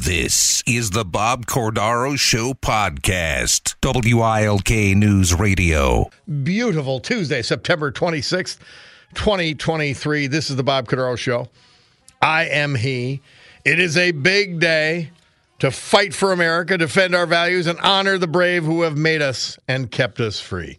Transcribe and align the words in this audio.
This 0.00 0.62
is 0.64 0.90
the 0.90 1.04
Bob 1.04 1.46
Cordaro 1.46 2.16
Show 2.16 2.54
podcast, 2.54 3.74
WILK 3.82 4.96
News 4.96 5.34
Radio. 5.34 6.08
Beautiful 6.44 7.00
Tuesday, 7.00 7.42
September 7.42 7.90
26th, 7.90 8.58
2023. 9.14 10.28
This 10.28 10.50
is 10.50 10.56
the 10.56 10.62
Bob 10.62 10.86
Cordaro 10.86 11.18
Show. 11.18 11.48
I 12.22 12.44
am 12.44 12.76
he. 12.76 13.22
It 13.64 13.80
is 13.80 13.96
a 13.96 14.12
big 14.12 14.60
day 14.60 15.10
to 15.58 15.72
fight 15.72 16.14
for 16.14 16.30
America, 16.30 16.78
defend 16.78 17.16
our 17.16 17.26
values, 17.26 17.66
and 17.66 17.80
honor 17.80 18.18
the 18.18 18.28
brave 18.28 18.62
who 18.64 18.82
have 18.82 18.96
made 18.96 19.20
us 19.20 19.58
and 19.66 19.90
kept 19.90 20.20
us 20.20 20.38
free. 20.38 20.78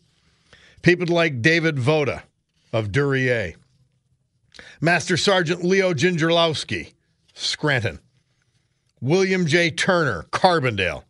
People 0.81 1.14
like 1.14 1.42
David 1.42 1.78
Voda 1.78 2.23
of 2.72 2.94
Duryea, 2.94 3.56
Master 4.80 5.17
Sergeant 5.17 5.61
Leo 5.61 5.94
Gingerlowski, 5.94 6.94
Scranton, 7.33 8.00
William 9.02 9.45
J. 9.45 9.72
Turner, 9.72 10.25
Carbondale, 10.31 11.04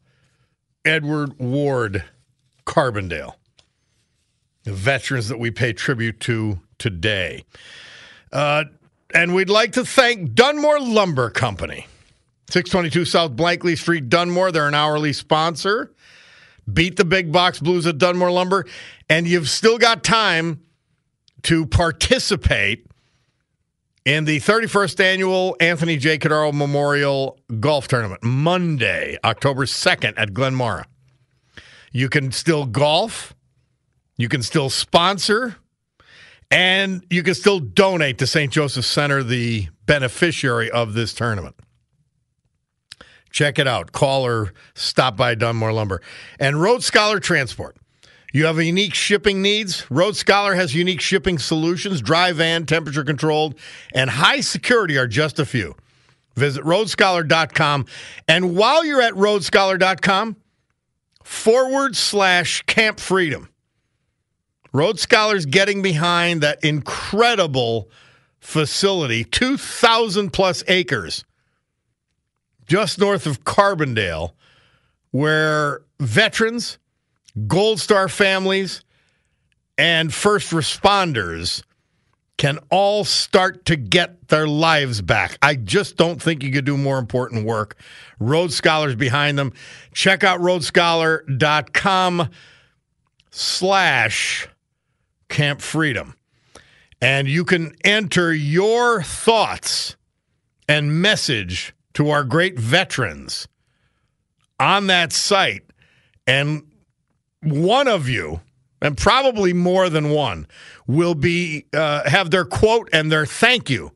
Edward 0.86 1.38
Ward, 1.40 2.04
Carbondale, 2.66 3.34
the 4.64 4.74
veterans 4.74 5.28
that 5.30 5.40
we 5.40 5.52
pay 5.52 5.74
tribute 5.74 6.20
to 6.22 6.60
today. 6.78 7.44
Uh, 8.32 8.66
and 9.14 9.34
we'd 9.34 9.50
like 9.50 9.74
to 9.74 9.84
thank 9.84 10.34
Dunmore 10.34 10.80
Lumber 10.80 11.30
Company. 11.30 11.88
622 12.50 13.06
South 13.06 13.36
Blakely 13.36 13.76
Street, 13.76 14.10
Dunmore. 14.10 14.52
They're 14.52 14.68
an 14.68 14.74
hourly 14.74 15.14
sponsor. 15.14 15.94
Beat 16.72 16.98
the 16.98 17.06
big 17.06 17.32
box 17.32 17.60
blues 17.60 17.88
at 17.88 17.98
Dunmore 17.98 18.32
Lumber. 18.32 18.66
And 19.10 19.28
you've 19.28 19.50
still 19.50 19.78
got 19.78 20.04
time 20.04 20.62
to 21.44 21.66
participate 21.66 22.89
in 24.06 24.26
the 24.26 24.40
31st 24.40 25.00
annual 25.00 25.56
Anthony 25.60 25.98
J. 25.98 26.18
Cordaro 26.18 26.54
Memorial 26.54 27.40
Golf 27.60 27.88
Tournament, 27.88 28.24
Monday, 28.24 29.18
October 29.24 29.66
2nd 29.66 30.14
at 30.18 30.30
Glenmaura. 30.30 30.86
You 31.92 32.10
can 32.10 32.32
still 32.32 32.66
golf, 32.66 33.34
you 34.18 34.30
can 34.30 34.44
still 34.44 34.70
sponsor, 34.70 35.58
and 36.52 37.06
you 37.10 37.24
can 37.24 37.36
still 37.36 37.60
donate 37.60 38.18
to 38.20 38.28
St. 38.28 38.52
Joseph 38.52 38.86
Center, 38.86 39.24
the 39.24 39.68
beneficiary 39.86 40.70
of 40.72 40.94
this 40.94 41.14
tournament. 41.14 41.56
Check 43.32 43.60
it 43.60 43.68
out. 43.68 43.92
Call 43.92 44.26
or 44.26 44.54
stop 44.74 45.16
by 45.16 45.36
Dunmore 45.36 45.72
Lumber. 45.72 46.02
And 46.40 46.60
Road 46.62 46.84
Scholar 46.84 47.20
Transport. 47.20 47.78
You 48.32 48.46
have 48.46 48.62
unique 48.62 48.94
shipping 48.94 49.42
needs? 49.42 49.90
Road 49.90 50.16
Scholar 50.16 50.54
has 50.54 50.76
unique 50.76 51.02
shipping 51.02 51.40
solutions. 51.40 52.02
Dry 52.02 52.32
van, 52.32 52.66
temperature 52.66 53.04
controlled, 53.04 53.56
and 53.94 54.10
high 54.10 54.42
security 54.42 54.98
are 54.98 55.08
just 55.08 55.40
a 55.40 55.46
few. 55.46 55.76
Visit 56.36 56.64
roadscholar.com. 56.64 57.86
And 58.28 58.56
while 58.56 58.86
you're 58.86 59.02
at 59.02 59.14
roadscholar.com, 59.14 60.36
forward 61.24 61.96
slash 61.96 62.62
Camp 62.64 63.00
Freedom. 63.00 63.50
Road 64.72 65.00
Scholars 65.00 65.46
getting 65.46 65.82
behind 65.82 66.42
that 66.42 66.64
incredible 66.64 67.90
facility, 68.40 69.24
2,000 69.24 70.32
plus 70.32 70.64
acres 70.68 71.26
just 72.70 73.00
north 73.00 73.26
of 73.26 73.44
Carbondale, 73.44 74.34
where 75.12 75.82
veterans, 76.00 76.78
Gold 77.48 77.80
Star 77.80 78.10
families, 78.10 78.84
and 79.78 80.14
first 80.14 80.52
responders 80.52 81.64
can 82.38 82.58
all 82.70 83.04
start 83.04 83.66
to 83.66 83.76
get 83.76 84.30
their 84.30 84.48
lives 84.48 85.02
back. 85.02 85.38
I 85.42 85.56
just 85.56 85.98
don't 85.98 86.22
think 86.22 86.42
you 86.42 86.52
could 86.52 86.64
do 86.64 86.78
more 86.78 86.98
important 86.98 87.46
work. 87.46 87.78
Road 88.18 88.54
Scholars 88.54 88.96
behind 88.96 89.38
them. 89.38 89.52
Check 89.94 90.24
out 90.24 90.40
roadscholar.com 90.40 92.30
slash 93.30 94.48
Camp 95.28 95.62
Freedom. 95.62 96.16
And 97.02 97.28
you 97.28 97.44
can 97.44 97.76
enter 97.84 98.34
your 98.34 99.04
thoughts 99.04 99.98
and 100.68 101.02
message 101.02 101.74
to 101.94 102.10
our 102.10 102.24
great 102.24 102.58
veterans 102.58 103.50
on 104.60 104.88
that 104.88 105.12
site. 105.12 105.64
And 106.26 106.64
one 107.42 107.88
of 107.88 108.10
you, 108.10 108.42
and 108.82 108.98
probably 108.98 109.54
more 109.54 109.90
than 109.90 110.10
one, 110.10 110.48
will 110.88 111.16
be 111.16 111.66
uh, 111.74 112.08
have 112.10 112.32
their 112.32 112.46
quote 112.46 112.90
and 112.94 113.12
their 113.12 113.26
thank 113.26 113.70
you 113.70 113.92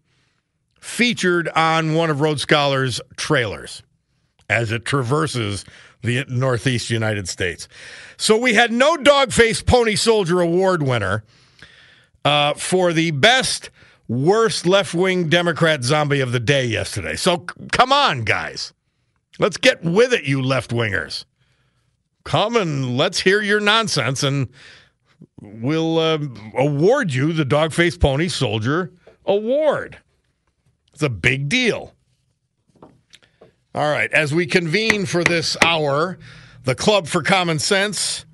featured 0.80 1.48
on 1.50 1.94
one 1.94 2.10
of 2.10 2.22
Road 2.22 2.40
Scholars' 2.40 3.00
trailers 3.16 3.84
as 4.50 4.72
it 4.72 4.86
traverses 4.86 5.64
the 6.02 6.26
Northeast 6.28 6.90
United 6.90 7.30
States. 7.30 7.68
So 8.18 8.38
we 8.38 8.54
had 8.54 8.72
no 8.72 8.98
dog 8.98 9.32
face 9.32 9.62
Pony 9.62 9.96
Soldier 9.96 10.42
Award 10.42 10.84
winner 10.84 11.24
uh, 12.26 12.54
for 12.56 12.92
the 12.92 13.12
best 13.12 13.70
worst 14.08 14.66
left 14.66 14.94
wing 14.94 15.30
Democrat 15.30 15.84
zombie 15.84 16.20
of 16.20 16.34
the 16.34 16.40
day 16.40 16.66
yesterday. 16.66 17.16
So 17.16 17.38
c- 17.38 17.68
come 17.72 17.94
on, 17.94 18.24
guys. 18.24 18.74
Let's 19.40 19.58
get 19.58 19.84
with 19.84 20.14
it, 20.14 20.26
you 20.26 20.42
left 20.42 20.72
wingers. 20.72 21.26
Come 22.24 22.56
and 22.56 22.98
let's 22.98 23.20
hear 23.20 23.42
your 23.42 23.60
nonsense, 23.60 24.24
and 24.24 24.48
we'll 25.42 26.00
uh, 26.00 26.20
award 26.56 27.14
you 27.14 27.34
the 27.34 27.46
Dogface 27.46 28.00
Pony 28.00 28.30
Soldier 28.30 28.92
Award. 29.26 29.98
It's 30.94 31.04
a 31.04 31.10
big 31.10 31.50
deal. 31.50 31.94
All 33.76 33.92
right, 33.92 34.12
as 34.14 34.34
we 34.34 34.46
convene 34.46 35.06
for 35.06 35.24
this 35.24 35.58
hour, 35.64 36.20
the 36.64 36.76
Club 36.76 37.08
for 37.08 37.24
Common 37.24 37.60
Sense 37.60 38.26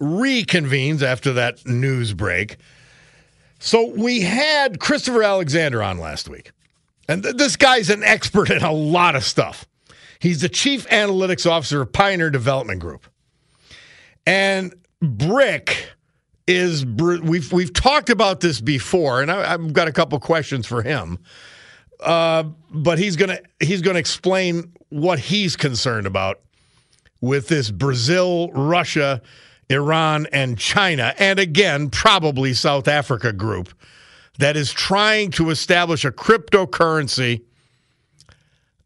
reconvenes 0.00 1.02
after 1.02 1.34
that 1.34 1.64
news 1.66 2.14
break. 2.14 2.56
So 3.58 3.92
we 3.94 4.22
had 4.22 4.80
Christopher 4.80 5.22
Alexander 5.22 5.82
on 5.82 5.98
last 5.98 6.28
week. 6.28 6.50
And 7.08 7.22
th- 7.22 7.36
this 7.36 7.56
guy's 7.56 7.90
an 7.90 8.02
expert 8.02 8.50
in 8.50 8.62
a 8.62 8.72
lot 8.72 9.14
of 9.14 9.24
stuff. 9.24 9.66
He's 10.18 10.40
the 10.40 10.48
chief 10.48 10.88
analytics 10.88 11.48
officer 11.48 11.82
of 11.82 11.92
Pioneer 11.92 12.30
Development 12.30 12.80
Group. 12.80 13.06
And 14.26 14.74
Brick 15.00 15.92
is 16.46 16.84
we've 16.84 17.52
we've 17.52 17.72
talked 17.72 18.10
about 18.10 18.40
this 18.40 18.60
before, 18.60 19.22
and 19.22 19.30
I, 19.30 19.50
have 19.50 19.72
got 19.72 19.88
a 19.88 19.92
couple 19.92 20.18
questions 20.20 20.66
for 20.66 20.82
him. 20.82 21.18
Uh, 22.00 22.44
but 22.70 22.98
he's 22.98 23.16
gonna 23.16 23.38
he's 23.60 23.82
gonna 23.82 23.98
explain 23.98 24.72
what 24.88 25.18
he's 25.18 25.56
concerned 25.56 26.06
about 26.06 26.40
with 27.20 27.48
this 27.48 27.70
Brazil, 27.70 28.50
Russia, 28.52 29.22
Iran, 29.68 30.26
and 30.32 30.58
China, 30.58 31.14
and 31.18 31.38
again 31.38 31.90
probably 31.90 32.54
South 32.54 32.88
Africa 32.88 33.32
group 33.32 33.72
that 34.38 34.56
is 34.56 34.72
trying 34.72 35.30
to 35.32 35.50
establish 35.50 36.04
a 36.04 36.10
cryptocurrency 36.10 37.42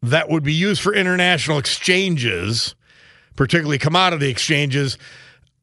that 0.03 0.29
would 0.29 0.43
be 0.43 0.53
used 0.53 0.81
for 0.81 0.93
international 0.93 1.57
exchanges, 1.57 2.75
particularly 3.35 3.79
commodity 3.79 4.29
exchanges 4.29 4.97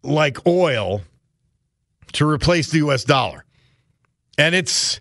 like 0.05 0.47
oil 0.47 1.03
to 2.13 2.29
replace 2.29 2.71
the 2.71 2.79
US 2.79 3.05
dollar. 3.05 3.45
And 4.39 4.55
it's 4.55 5.01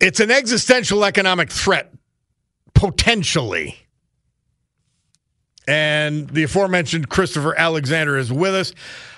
it's 0.00 0.20
an 0.20 0.30
existential 0.30 1.04
economic 1.04 1.50
threat 1.50 1.92
potentially. 2.74 3.76
And 5.68 6.30
the 6.30 6.44
aforementioned 6.44 7.08
Christopher 7.08 7.58
Alexander 7.58 8.16
is 8.16 8.32
with 8.32 8.54
us. 8.54 8.72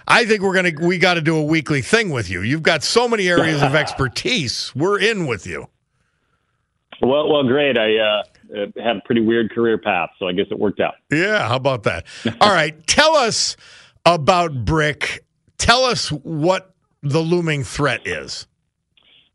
I 0.06 0.24
think 0.24 0.40
we're 0.40 0.54
going 0.54 0.76
to 0.76 0.86
we 0.86 0.96
got 0.96 1.14
to 1.14 1.20
do 1.20 1.36
a 1.36 1.42
weekly 1.42 1.82
thing 1.82 2.10
with 2.10 2.30
you. 2.30 2.40
You've 2.42 2.62
got 2.62 2.82
so 2.82 3.06
many 3.06 3.28
areas 3.28 3.62
of 3.62 3.74
expertise. 3.74 4.72
We're 4.74 4.98
in 4.98 5.26
with 5.26 5.46
you. 5.46 5.68
Well, 7.02 7.28
well, 7.30 7.44
great. 7.44 7.78
I 7.78 7.96
uh, 7.96 8.22
had 8.82 8.96
a 8.96 9.00
pretty 9.04 9.20
weird 9.20 9.52
career 9.52 9.78
path, 9.78 10.10
so 10.18 10.26
I 10.26 10.32
guess 10.32 10.46
it 10.50 10.58
worked 10.58 10.80
out. 10.80 10.94
Yeah, 11.12 11.46
how 11.46 11.56
about 11.56 11.84
that? 11.84 12.06
All 12.40 12.52
right, 12.52 12.84
tell 12.86 13.14
us 13.14 13.56
about 14.14 14.64
BRIC 14.64 15.24
tell 15.58 15.84
us 15.84 16.08
what 16.10 16.74
the 17.02 17.20
looming 17.20 17.64
threat 17.64 18.06
is. 18.06 18.46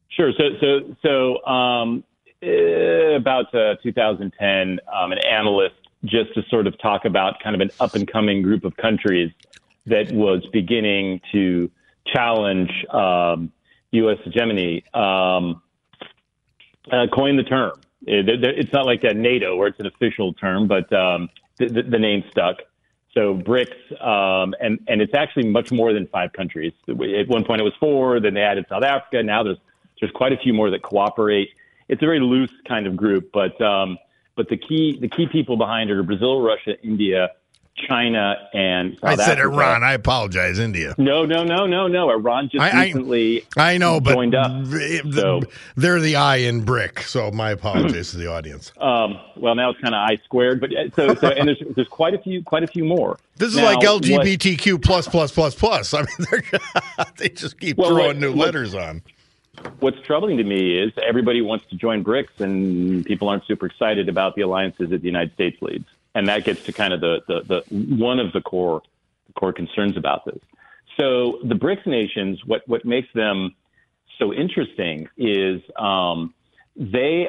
Sure. 0.10 0.32
So, 0.38 0.44
so, 0.60 0.96
so 1.02 1.46
um, 1.46 2.04
eh, 2.42 3.16
about 3.16 3.54
uh, 3.54 3.76
2010, 3.84 4.80
um, 4.92 5.12
an 5.12 5.18
analyst 5.20 5.76
just 6.06 6.34
to 6.34 6.44
sort 6.50 6.68
of 6.68 6.78
talk 6.80 7.06
about 7.06 7.36
kind 7.42 7.56
of 7.56 7.62
an 7.62 7.72
up 7.80 7.96
and 7.96 8.12
coming 8.12 8.42
group 8.42 8.66
of 8.66 8.76
countries 8.78 9.32
that 9.86 10.12
was 10.12 10.46
beginning 10.52 11.22
to 11.32 11.72
challenge 12.06 12.70
um, 12.92 13.52
U.S. 13.92 14.18
hegemony, 14.24 14.84
um, 14.94 15.62
uh, 16.92 17.08
coined 17.14 17.40
the 17.40 17.44
term. 17.44 17.80
It, 18.06 18.44
it's 18.44 18.74
not 18.74 18.86
like 18.86 19.04
a 19.04 19.14
NATO 19.14 19.56
where 19.56 19.68
it's 19.68 19.80
an 19.80 19.86
official 19.86 20.34
term, 20.34 20.68
but 20.68 20.92
um, 20.92 21.30
the, 21.58 21.68
the 21.68 22.00
name 22.00 22.24
stuck. 22.32 22.58
So 23.14 23.36
BRICS, 23.36 24.04
um, 24.04 24.56
and 24.60 24.80
and 24.88 25.02
it's 25.02 25.14
actually 25.14 25.48
much 25.48 25.72
more 25.72 25.94
than 25.94 26.08
five 26.08 26.34
countries. 26.34 26.74
At 26.90 27.28
one 27.28 27.44
point 27.46 27.62
it 27.62 27.64
was 27.64 27.74
four, 27.80 28.20
then 28.20 28.34
they 28.34 28.42
added 28.42 28.66
South 28.70 28.84
Africa. 28.84 29.22
Now 29.22 29.44
there's 29.44 29.60
there's 30.00 30.12
quite 30.12 30.34
a 30.34 30.38
few 30.38 30.54
more 30.54 30.70
that 30.72 30.82
cooperate. 30.82 31.50
It's 31.88 32.02
a 32.02 32.06
very 32.06 32.20
loose 32.20 32.52
kind 32.68 32.88
of 32.88 32.96
group, 32.96 33.32
but 33.32 33.60
um, 33.62 34.00
but 34.36 34.50
the 34.50 34.58
key 34.58 34.98
the 35.00 35.08
key 35.08 35.28
people 35.28 35.58
behind 35.58 35.92
it 35.92 35.98
are 35.98 36.04
Brazil, 36.04 36.42
Russia, 36.42 36.80
India, 36.82 37.30
China 37.88 38.36
and 38.54 38.98
South 39.00 39.10
I 39.10 39.16
said 39.16 39.40
Africa. 39.40 39.56
Iran. 39.56 39.84
I 39.84 39.94
apologize, 39.94 40.60
India. 40.60 40.96
No, 40.98 41.26
no, 41.26 41.44
no, 41.44 41.66
no, 41.66 41.88
no. 41.88 42.10
Iran 42.10 42.50
just 42.50 42.62
I, 42.62 42.86
recently 42.86 43.46
I, 43.58 43.74
I 43.74 43.78
know, 43.78 44.00
but 44.00 44.14
joined 44.14 44.36
up. 44.36 44.66
so. 45.12 45.42
They're 45.76 46.00
the 46.00 46.16
I 46.16 46.38
in 46.38 46.64
BRIC, 46.64 47.02
so 47.02 47.32
my 47.32 47.52
apologies 47.52 48.12
to 48.12 48.18
the 48.18 48.28
audience. 48.32 48.72
Um, 48.84 49.18
well, 49.38 49.56
now 49.56 49.70
it's 49.70 49.80
kind 49.80 49.96
of 49.96 50.00
I 50.00 50.18
squared, 50.26 50.60
but 50.60 50.70
so, 50.94 51.16
so 51.16 51.30
and 51.30 51.48
there's 51.48 51.64
there's 51.74 51.88
quite 51.88 52.14
a 52.14 52.18
few 52.18 52.44
quite 52.44 52.64
a 52.64 52.68
few 52.68 52.84
more. 52.84 53.18
This 53.38 53.50
is 53.50 53.58
now, 53.58 53.66
like 53.66 53.80
LGBTQ 53.80 54.74
what, 54.74 54.82
plus 54.82 55.08
plus 55.08 55.32
plus 55.32 55.56
plus. 55.56 55.94
I 55.94 56.02
mean, 56.02 56.44
they 57.18 57.30
just 57.30 57.60
keep 57.60 57.78
well, 57.78 57.90
throwing 57.90 58.08
what, 58.08 58.18
new 58.18 58.34
what, 58.34 58.48
letters 58.48 58.76
on. 58.76 59.02
What's 59.80 60.00
troubling 60.06 60.38
to 60.38 60.44
me 60.44 60.78
is 60.78 60.92
everybody 61.02 61.42
wants 61.42 61.66
to 61.70 61.76
join 61.76 62.04
BRICS, 62.04 62.40
and 62.40 63.06
people 63.06 63.30
aren't 63.30 63.46
super 63.46 63.68
excited 63.68 64.10
about 64.10 64.36
the 64.36 64.42
alliances 64.42 64.90
that 64.90 65.02
the 65.02 65.08
United 65.08 65.34
States 65.34 65.62
leads 65.62 65.88
and 66.16 66.28
that 66.28 66.46
gets 66.46 66.64
to 66.64 66.74
kind 66.74 66.94
of 66.94 67.02
the, 67.02 67.22
the, 67.28 67.42
the 67.42 67.96
one 67.96 68.20
of 68.20 68.34
the 68.34 68.42
core 68.42 68.82
core 69.36 69.54
concerns 69.54 69.98
about 69.98 70.26
this. 70.26 70.40
So 71.00 71.40
the 71.44 71.56
BRICS 71.56 71.88
nations, 71.88 72.42
what 72.46 72.62
what 72.68 72.86
makes 72.86 73.08
them 73.14 73.56
so 74.20 74.34
interesting 74.34 75.08
is 75.18 75.62
um, 75.78 76.34
they 76.76 77.28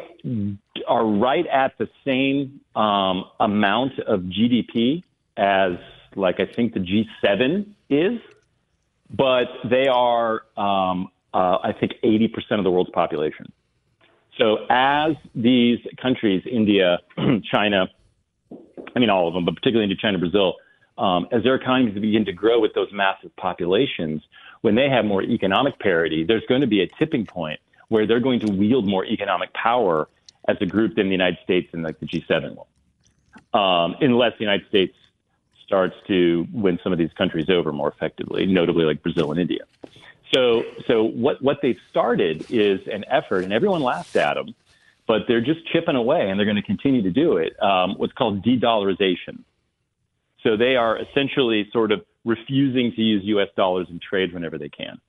are 0.86 1.04
right 1.04 1.46
at 1.46 1.76
the 1.78 1.88
same 2.04 2.60
um, 2.74 3.24
amount 3.40 3.98
of 4.00 4.20
GDP 4.20 5.02
as, 5.36 5.72
like 6.14 6.40
I 6.40 6.46
think 6.46 6.74
the 6.74 6.80
G7 6.80 7.66
is, 7.90 8.20
but 9.10 9.48
they 9.68 9.86
are, 9.88 10.42
um, 10.56 11.08
uh, 11.32 11.58
I 11.62 11.74
think, 11.78 11.94
80% 12.02 12.58
of 12.58 12.64
the 12.64 12.70
world's 12.70 12.90
population. 12.90 13.52
So 14.38 14.66
as 14.68 15.14
these 15.34 15.78
countries, 16.00 16.42
India, 16.50 16.98
China, 17.52 17.88
I 18.94 18.98
mean, 18.98 19.10
all 19.10 19.28
of 19.28 19.34
them, 19.34 19.44
but 19.44 19.54
particularly 19.54 19.90
into 19.90 20.00
China, 20.00 20.18
Brazil, 20.18 20.54
um, 20.96 21.26
as 21.32 21.42
their 21.42 21.54
economies 21.54 21.94
begin 21.94 22.24
to 22.26 22.32
grow 22.32 22.60
with 22.60 22.74
those 22.74 22.88
massive 22.92 23.34
populations, 23.36 24.22
when 24.60 24.74
they 24.74 24.88
have 24.88 25.04
more 25.04 25.22
economic 25.22 25.78
parity, 25.78 26.24
there's 26.24 26.44
going 26.48 26.60
to 26.60 26.66
be 26.66 26.82
a 26.82 26.86
tipping 26.98 27.26
point 27.26 27.60
where 27.88 28.06
they're 28.06 28.20
going 28.20 28.40
to 28.40 28.52
wield 28.52 28.88
more 28.88 29.04
economic 29.04 29.52
power 29.52 30.08
as 30.48 30.56
a 30.60 30.66
group 30.66 30.94
than 30.94 31.06
the 31.06 31.12
United 31.12 31.38
States 31.42 31.68
and 31.72 31.82
like 31.82 31.98
the 32.00 32.06
G7 32.06 32.56
will, 32.56 33.60
um, 33.60 33.96
unless 34.00 34.32
the 34.38 34.44
United 34.44 34.66
States 34.68 34.94
starts 35.66 35.96
to 36.06 36.46
win 36.52 36.78
some 36.82 36.92
of 36.92 36.98
these 36.98 37.12
countries 37.16 37.48
over 37.48 37.72
more 37.72 37.88
effectively, 37.88 38.46
notably 38.46 38.84
like 38.84 39.02
Brazil 39.02 39.30
and 39.32 39.40
India. 39.40 39.64
So, 40.34 40.64
so 40.86 41.04
what 41.04 41.40
what 41.42 41.60
they've 41.62 41.78
started 41.90 42.46
is 42.50 42.80
an 42.88 43.04
effort, 43.08 43.44
and 43.44 43.52
everyone 43.52 43.82
laughed 43.82 44.16
at 44.16 44.34
them 44.34 44.54
but 45.06 45.22
they're 45.28 45.44
just 45.44 45.60
chipping 45.72 45.96
away 45.96 46.28
and 46.28 46.38
they're 46.38 46.46
going 46.46 46.56
to 46.56 46.62
continue 46.62 47.02
to 47.02 47.10
do 47.10 47.36
it. 47.36 47.60
Um, 47.62 47.94
what's 47.96 48.12
called 48.12 48.42
de-dollarization. 48.42 49.44
So 50.42 50.56
they 50.56 50.76
are 50.76 50.98
essentially 50.98 51.68
sort 51.72 51.92
of 51.92 52.04
refusing 52.24 52.92
to 52.96 53.02
use 53.02 53.22
U.S. 53.24 53.48
dollars 53.56 53.86
in 53.90 54.00
trade 54.00 54.32
whenever 54.32 54.58
they 54.58 54.68
can. 54.68 55.00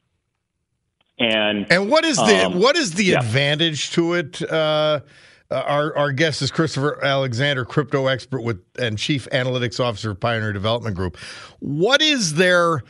And 1.17 1.71
and 1.71 1.89
what 1.89 2.03
is 2.03 2.17
the 2.17 2.45
um, 2.45 2.59
what 2.59 2.75
is 2.75 2.91
the 2.91 3.05
yeah. 3.05 3.19
advantage 3.19 3.91
to 3.91 4.15
it? 4.15 4.41
Uh, 4.41 4.99
our 5.49 5.95
our 5.95 6.11
guest 6.11 6.41
is 6.41 6.51
Christopher 6.51 7.01
Alexander, 7.01 7.63
crypto 7.63 8.07
expert 8.07 8.41
with 8.41 8.61
and 8.77 8.97
chief 8.97 9.25
analytics 9.31 9.79
officer 9.79 10.11
of 10.11 10.19
Pioneer 10.19 10.51
Development 10.51 10.93
Group. 10.93 11.17
What 11.59 12.01
is 12.01 12.33
their 12.33 12.81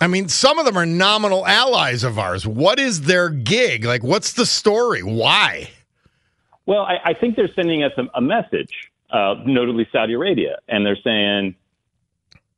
I 0.00 0.06
mean, 0.06 0.28
some 0.28 0.58
of 0.58 0.64
them 0.64 0.78
are 0.78 0.86
nominal 0.86 1.46
allies 1.46 2.02
of 2.02 2.18
ours. 2.18 2.46
What 2.46 2.78
is 2.78 3.02
their 3.02 3.28
gig? 3.28 3.84
Like, 3.84 4.02
what's 4.02 4.32
the 4.32 4.46
story? 4.46 5.02
Why? 5.02 5.68
Well, 6.70 6.82
I, 6.82 6.98
I 7.04 7.14
think 7.14 7.34
they're 7.34 7.52
sending 7.52 7.82
us 7.82 7.90
a, 7.96 8.02
a 8.14 8.20
message, 8.20 8.70
uh, 9.10 9.34
notably 9.44 9.88
Saudi 9.90 10.12
Arabia, 10.12 10.58
and 10.68 10.86
they're 10.86 11.02
saying, 11.02 11.56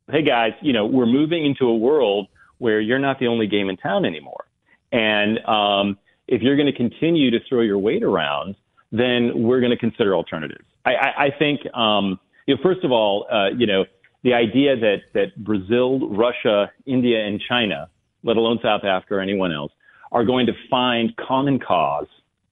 "Hey 0.07 0.21
guys, 0.21 0.51
you 0.61 0.71
know, 0.71 0.85
we're 0.85 1.07
moving 1.07 1.47
into 1.47 1.65
a 1.65 1.75
world 1.75 2.27
where 2.59 2.79
you're 2.79 2.99
not 2.99 3.17
the 3.17 3.25
only 3.25 3.47
game 3.47 3.69
in 3.71 3.77
town 3.77 4.05
anymore, 4.05 4.45
and 4.91 5.43
um, 5.47 5.97
if 6.27 6.43
you're 6.43 6.55
going 6.55 6.71
to 6.71 6.77
continue 6.77 7.31
to 7.31 7.39
throw 7.49 7.61
your 7.61 7.79
weight 7.79 8.03
around, 8.03 8.55
then 8.91 9.41
we're 9.41 9.61
going 9.61 9.71
to 9.71 9.77
consider 9.77 10.15
alternatives." 10.15 10.65
I, 10.85 10.93
I, 10.93 11.23
I 11.25 11.29
think, 11.39 11.61
um, 11.73 12.19
you 12.45 12.53
know, 12.53 12.61
first 12.61 12.83
of 12.83 12.91
all, 12.91 13.25
uh, 13.31 13.49
you 13.57 13.65
know, 13.65 13.85
the 14.21 14.35
idea 14.35 14.77
that 14.77 14.97
that 15.15 15.35
Brazil, 15.43 16.07
Russia, 16.09 16.71
India, 16.85 17.25
and 17.25 17.41
China, 17.49 17.89
let 18.21 18.37
alone 18.37 18.59
South 18.61 18.83
Africa 18.83 19.15
or 19.15 19.21
anyone 19.21 19.51
else, 19.51 19.71
are 20.11 20.23
going 20.23 20.45
to 20.45 20.53
find 20.69 21.15
common 21.17 21.57
cause 21.57 22.05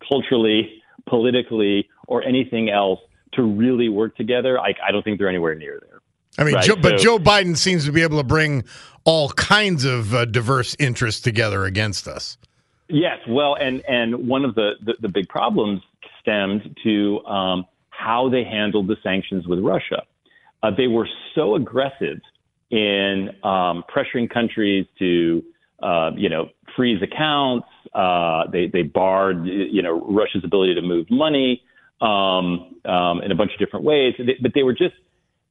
culturally 0.09 0.80
politically, 1.07 1.87
or 2.07 2.23
anything 2.23 2.69
else 2.69 2.99
to 3.33 3.43
really 3.43 3.89
work 3.89 4.15
together, 4.15 4.59
I, 4.59 4.73
I 4.85 4.91
don't 4.91 5.03
think 5.03 5.17
they're 5.17 5.29
anywhere 5.29 5.55
near 5.55 5.79
there. 5.81 6.01
I 6.37 6.43
mean, 6.43 6.55
right? 6.55 6.63
Joe, 6.63 6.75
but 6.75 6.99
so, 6.99 7.03
Joe 7.03 7.19
Biden 7.19 7.57
seems 7.57 7.85
to 7.85 7.91
be 7.91 8.01
able 8.03 8.17
to 8.17 8.23
bring 8.23 8.63
all 9.03 9.29
kinds 9.31 9.83
of 9.85 10.13
uh, 10.13 10.25
diverse 10.25 10.75
interests 10.79 11.21
together 11.21 11.65
against 11.65 12.07
us. 12.07 12.37
Yes, 12.87 13.19
well, 13.27 13.55
and 13.55 13.81
and 13.87 14.27
one 14.27 14.45
of 14.45 14.55
the 14.55 14.71
the, 14.83 14.95
the 15.01 15.09
big 15.09 15.27
problems 15.29 15.81
stemmed 16.19 16.77
to 16.83 17.19
um, 17.25 17.65
how 17.89 18.29
they 18.29 18.43
handled 18.43 18.87
the 18.87 18.97
sanctions 19.03 19.47
with 19.47 19.59
Russia. 19.59 20.03
Uh, 20.63 20.71
they 20.75 20.87
were 20.87 21.07
so 21.35 21.55
aggressive 21.55 22.19
in 22.69 23.29
um, 23.43 23.83
pressuring 23.93 24.29
countries 24.29 24.85
to, 24.99 25.43
uh, 25.83 26.11
you 26.15 26.29
know, 26.29 26.49
freeze 26.75 27.01
accounts, 27.01 27.67
uh, 27.93 28.47
they 28.51 28.67
they 28.67 28.83
barred 28.83 29.45
you 29.45 29.81
know 29.81 29.99
Russia's 30.01 30.43
ability 30.43 30.75
to 30.75 30.81
move 30.81 31.09
money 31.09 31.63
um, 32.01 32.75
um, 32.85 33.21
in 33.21 33.31
a 33.31 33.35
bunch 33.35 33.51
of 33.53 33.59
different 33.59 33.85
ways. 33.85 34.15
but 34.41 34.51
they 34.53 34.63
were 34.63 34.73
just 34.73 34.95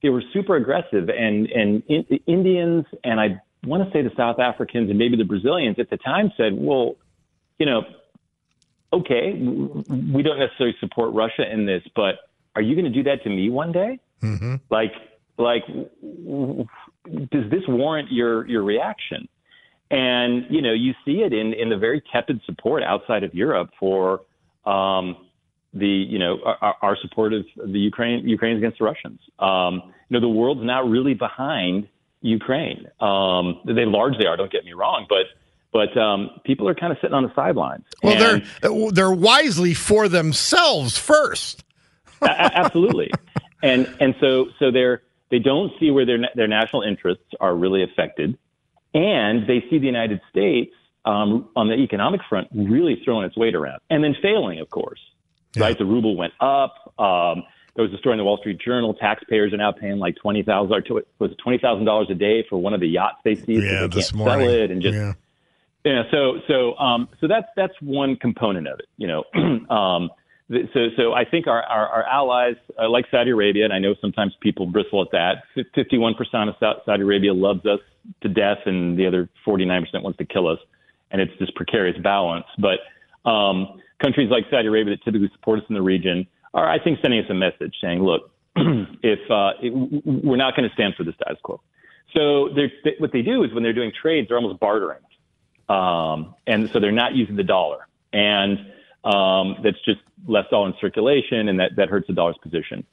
they 0.02 0.08
were 0.08 0.22
super 0.32 0.56
aggressive, 0.56 1.08
and 1.08 1.46
and 1.46 1.82
in, 1.88 2.20
Indians 2.26 2.86
and 3.04 3.20
I 3.20 3.40
want 3.64 3.84
to 3.84 3.90
say 3.92 4.02
the 4.02 4.14
South 4.16 4.38
Africans 4.38 4.88
and 4.88 4.98
maybe 4.98 5.16
the 5.16 5.24
Brazilians 5.24 5.78
at 5.78 5.90
the 5.90 5.98
time 5.98 6.32
said, 6.36 6.52
well, 6.56 6.96
you 7.58 7.66
know, 7.66 7.82
okay, 8.92 9.32
we 9.34 10.22
don't 10.22 10.38
necessarily 10.38 10.74
support 10.80 11.14
Russia 11.14 11.50
in 11.50 11.66
this, 11.66 11.82
but 11.94 12.14
are 12.56 12.62
you 12.62 12.74
going 12.74 12.90
to 12.90 12.90
do 12.90 13.02
that 13.04 13.22
to 13.24 13.28
me 13.28 13.50
one 13.50 13.72
day? 13.72 14.00
Mm-hmm. 14.22 14.56
Like 14.70 14.92
like 15.38 15.66
does 15.66 17.50
this 17.50 17.62
warrant 17.68 18.10
your 18.12 18.46
your 18.48 18.62
reaction? 18.62 19.28
And 19.90 20.47
you 20.49 20.62
know, 20.62 20.73
you 20.73 20.94
see 21.04 21.23
it 21.23 21.32
in 21.32 21.52
in 21.52 21.68
the 21.68 21.76
very 21.76 22.02
tepid 22.12 22.40
support 22.47 22.82
outside 22.82 23.25
of 23.25 23.35
Europe 23.35 23.70
for 23.78 24.20
um, 24.64 25.16
the 25.75 25.87
you 25.87 26.18
know 26.18 26.38
our, 26.44 26.76
our 26.82 26.97
support 27.02 27.32
of 27.32 27.44
the 27.56 27.78
Ukraine 27.78 28.28
Ukraine 28.28 28.56
against 28.56 28.78
the 28.78 28.85
Russians. 28.85 29.20
Um, 29.38 29.82
you 30.09 30.18
know, 30.18 30.20
the 30.20 30.28
world's 30.28 30.62
not 30.64 30.88
really 30.88 31.14
behind 31.14 31.88
Ukraine. 32.23 32.87
Um, 33.00 33.61
they 33.64 33.85
largely 33.85 34.26
are. 34.26 34.37
Don't 34.37 34.52
get 34.52 34.64
me 34.64 34.73
wrong, 34.73 35.06
but 35.09 35.26
but 35.73 35.97
um, 35.97 36.30
people 36.44 36.68
are 36.68 36.75
kind 36.75 36.92
of 36.92 36.99
sitting 37.00 37.14
on 37.14 37.23
the 37.23 37.35
sidelines. 37.35 37.85
Well, 38.02 38.12
and, 38.12 38.44
they're 38.62 38.90
they're 38.92 39.12
wisely 39.12 39.75
for 39.75 40.09
themselves 40.09 40.99
first. 40.99 41.64
absolutely, 42.23 43.11
and 43.62 43.92
and 44.00 44.14
so 44.20 44.47
so 44.59 44.70
they're 44.70 45.02
they 45.30 45.38
don't 45.38 45.73
see 45.78 45.90
where 45.90 46.04
their 46.04 46.18
their 46.35 46.49
national 46.49 46.82
interests 46.82 47.25
are 47.40 47.54
really 47.54 47.82
affected, 47.82 48.37
and 48.94 49.47
they 49.47 49.64
see 49.70 49.78
the 49.78 49.87
United 49.87 50.20
States 50.30 50.73
um, 51.04 51.49
on 51.56 51.68
the 51.68 51.75
economic 51.75 52.20
front 52.28 52.49
really 52.54 53.00
throwing 53.04 53.25
its 53.25 53.37
weight 53.37 53.54
around 53.54 53.80
and 53.88 54.02
then 54.04 54.14
failing, 54.20 54.61
of 54.61 54.70
course. 54.70 55.00
Yeah. 55.54 55.64
Right, 55.64 55.78
the 55.78 55.85
ruble 55.85 56.16
went 56.16 56.32
up. 56.40 56.94
Um, 56.99 57.42
there 57.75 57.85
was 57.85 57.92
a 57.92 57.99
story 57.99 58.14
in 58.14 58.18
the 58.18 58.25
Wall 58.25 58.38
Street 58.38 58.61
Journal. 58.61 58.94
Taxpayers 58.94 59.52
are 59.52 59.56
now 59.56 59.73
paying 59.73 59.99
like 59.99 60.16
twenty 60.16 60.42
thousand 60.42 60.70
was 61.18 61.30
it 61.30 61.38
twenty 61.38 61.59
thousand 61.59 61.87
dollars 61.87 62.09
a 62.11 62.14
day 62.14 62.44
for 62.49 62.59
one 62.59 62.75
of 62.75 62.80
the 62.80 62.88
yachts 62.88 63.18
they 63.25 63.35
see. 63.35 63.54
Yeah, 63.54 63.82
they 63.82 63.87
this 63.88 64.12
morning. 64.12 64.47
Sell 64.47 64.54
it 64.54 64.70
and 64.70 64.82
just 64.82 64.94
yeah. 64.94 65.12
yeah. 65.85 66.02
So 66.11 66.40
so 66.47 66.76
um 66.78 67.09
so 67.20 67.26
that's 67.26 67.47
that's 67.56 67.75
one 67.80 68.16
component 68.16 68.68
of 68.68 68.78
it. 68.80 68.87
You 68.97 69.09
know, 69.09 69.25
um, 69.75 70.11
so 70.50 70.88
so 70.97 71.12
I 71.12 71.25
think 71.25 71.47
our 71.47 71.62
our, 71.62 71.87
our 71.88 72.04
allies 72.04 72.57
uh, 72.80 72.88
like 72.88 73.07
Saudi 73.11 73.30
Arabia, 73.30 73.64
and 73.64 73.73
I 73.73 73.78
know 73.78 73.95
sometimes 74.00 74.35
people 74.40 74.66
bristle 74.66 75.02
at 75.02 75.11
that. 75.12 75.64
Fifty 75.75 75.99
one 75.99 76.14
percent 76.14 76.50
of 76.50 76.57
Saudi 76.85 77.02
Arabia 77.02 77.33
loves 77.33 77.64
us 77.66 77.80
to 78.23 78.28
death, 78.28 78.59
and 78.66 78.99
the 78.99 79.07
other 79.07 79.28
forty 79.45 79.64
nine 79.64 79.83
percent 79.83 80.02
wants 80.02 80.19
to 80.19 80.25
kill 80.25 80.49
us, 80.49 80.59
and 81.11 81.21
it's 81.21 81.33
this 81.38 81.50
precarious 81.54 81.97
balance. 82.02 82.47
But 82.59 82.80
um, 83.28 83.80
countries 84.00 84.30
like 84.30 84.45
Saudi 84.50 84.69
Arabia 84.69 84.97
that 84.97 85.04
typically 85.04 85.30
support 85.35 85.61
us 85.61 85.64
in 85.69 85.75
the 85.75 85.83
region 85.83 86.26
are, 86.54 86.69
I 86.69 86.83
think, 86.83 86.99
sending 87.00 87.21
us 87.21 87.26
a 87.30 87.35
message 87.35 87.75
saying, 87.80 88.02
look, 88.02 88.30
if 88.57 89.30
uh, 89.30 89.52
it, 89.62 89.73
we're 90.04 90.37
not 90.37 90.57
going 90.57 90.69
to 90.69 90.75
stand 90.75 90.95
for 90.97 91.04
the 91.04 91.12
status 91.12 91.38
quo. 91.42 91.61
So 92.14 92.49
they, 92.49 92.73
what 92.99 93.12
they 93.12 93.23
do 93.23 93.45
is 93.45 93.52
when 93.52 93.62
they're 93.62 93.73
doing 93.73 93.92
trades, 93.92 94.28
they're 94.28 94.38
almost 94.38 94.59
bartering. 94.59 94.99
Um, 95.69 96.35
and 96.47 96.69
so 96.71 96.80
they're 96.80 96.90
not 96.90 97.14
using 97.14 97.37
the 97.37 97.45
dollar. 97.45 97.87
And 98.12 98.73
um, 99.04 99.57
that's 99.62 99.80
just 99.85 100.00
less 100.26 100.47
all 100.52 100.66
in 100.66 100.75
circulation, 100.80 101.49
and 101.49 101.61
that, 101.61 101.76
that 101.76 101.88
hurts 101.88 102.07
the 102.07 102.12
dollar's 102.12 102.38
position. 102.38 102.85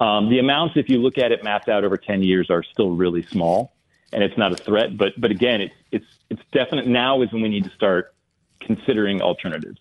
Um, 0.00 0.28
the 0.28 0.38
amounts, 0.38 0.76
if 0.76 0.88
you 0.88 0.98
look 0.98 1.18
at 1.18 1.32
it 1.32 1.44
mapped 1.44 1.68
out 1.68 1.84
over 1.84 1.96
10 1.96 2.22
years, 2.22 2.50
are 2.50 2.62
still 2.62 2.90
really 2.90 3.22
small, 3.22 3.72
and 4.12 4.22
it's 4.22 4.36
not 4.36 4.52
a 4.52 4.56
threat. 4.56 4.96
But 4.96 5.12
but 5.18 5.30
again, 5.30 5.60
it's 5.60 5.74
it's 5.92 6.06
it's 6.30 6.42
definite. 6.52 6.86
Now 6.86 7.22
is 7.22 7.32
when 7.32 7.42
we 7.42 7.48
need 7.48 7.64
to 7.64 7.70
start 7.70 8.14
considering 8.60 9.22
alternatives. 9.22 9.78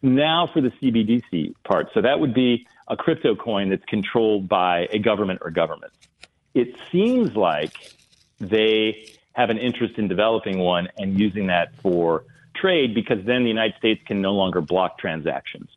Now 0.00 0.46
for 0.46 0.60
the 0.60 0.70
CBDC 0.70 1.54
part. 1.64 1.88
So 1.94 2.00
that 2.00 2.18
would 2.18 2.34
be 2.34 2.66
a 2.88 2.96
crypto 2.96 3.36
coin 3.36 3.70
that's 3.70 3.84
controlled 3.84 4.48
by 4.48 4.88
a 4.90 4.98
government 4.98 5.40
or 5.42 5.50
governments. 5.50 5.96
It 6.54 6.74
seems 6.90 7.36
like 7.36 7.94
they 8.38 9.06
have 9.32 9.50
an 9.50 9.58
interest 9.58 9.98
in 9.98 10.08
developing 10.08 10.58
one 10.58 10.88
and 10.98 11.18
using 11.18 11.46
that 11.46 11.74
for 11.76 12.24
trade 12.54 12.94
because 12.94 13.18
then 13.24 13.42
the 13.42 13.48
United 13.48 13.74
States 13.78 14.00
can 14.06 14.20
no 14.20 14.32
longer 14.32 14.60
block 14.60 14.98
transactions. 14.98 15.68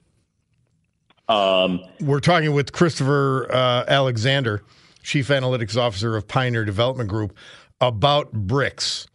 Um, 1.27 1.81
We're 1.99 2.19
talking 2.19 2.53
with 2.53 2.71
Christopher 2.71 3.51
uh, 3.51 3.85
Alexander, 3.87 4.61
Chief 5.01 5.27
Analytics 5.27 5.75
Officer 5.75 6.15
of 6.15 6.27
Pioneer 6.27 6.65
Development 6.65 7.09
Group, 7.09 7.35
about 7.81 8.33
BRICS, 8.47 9.07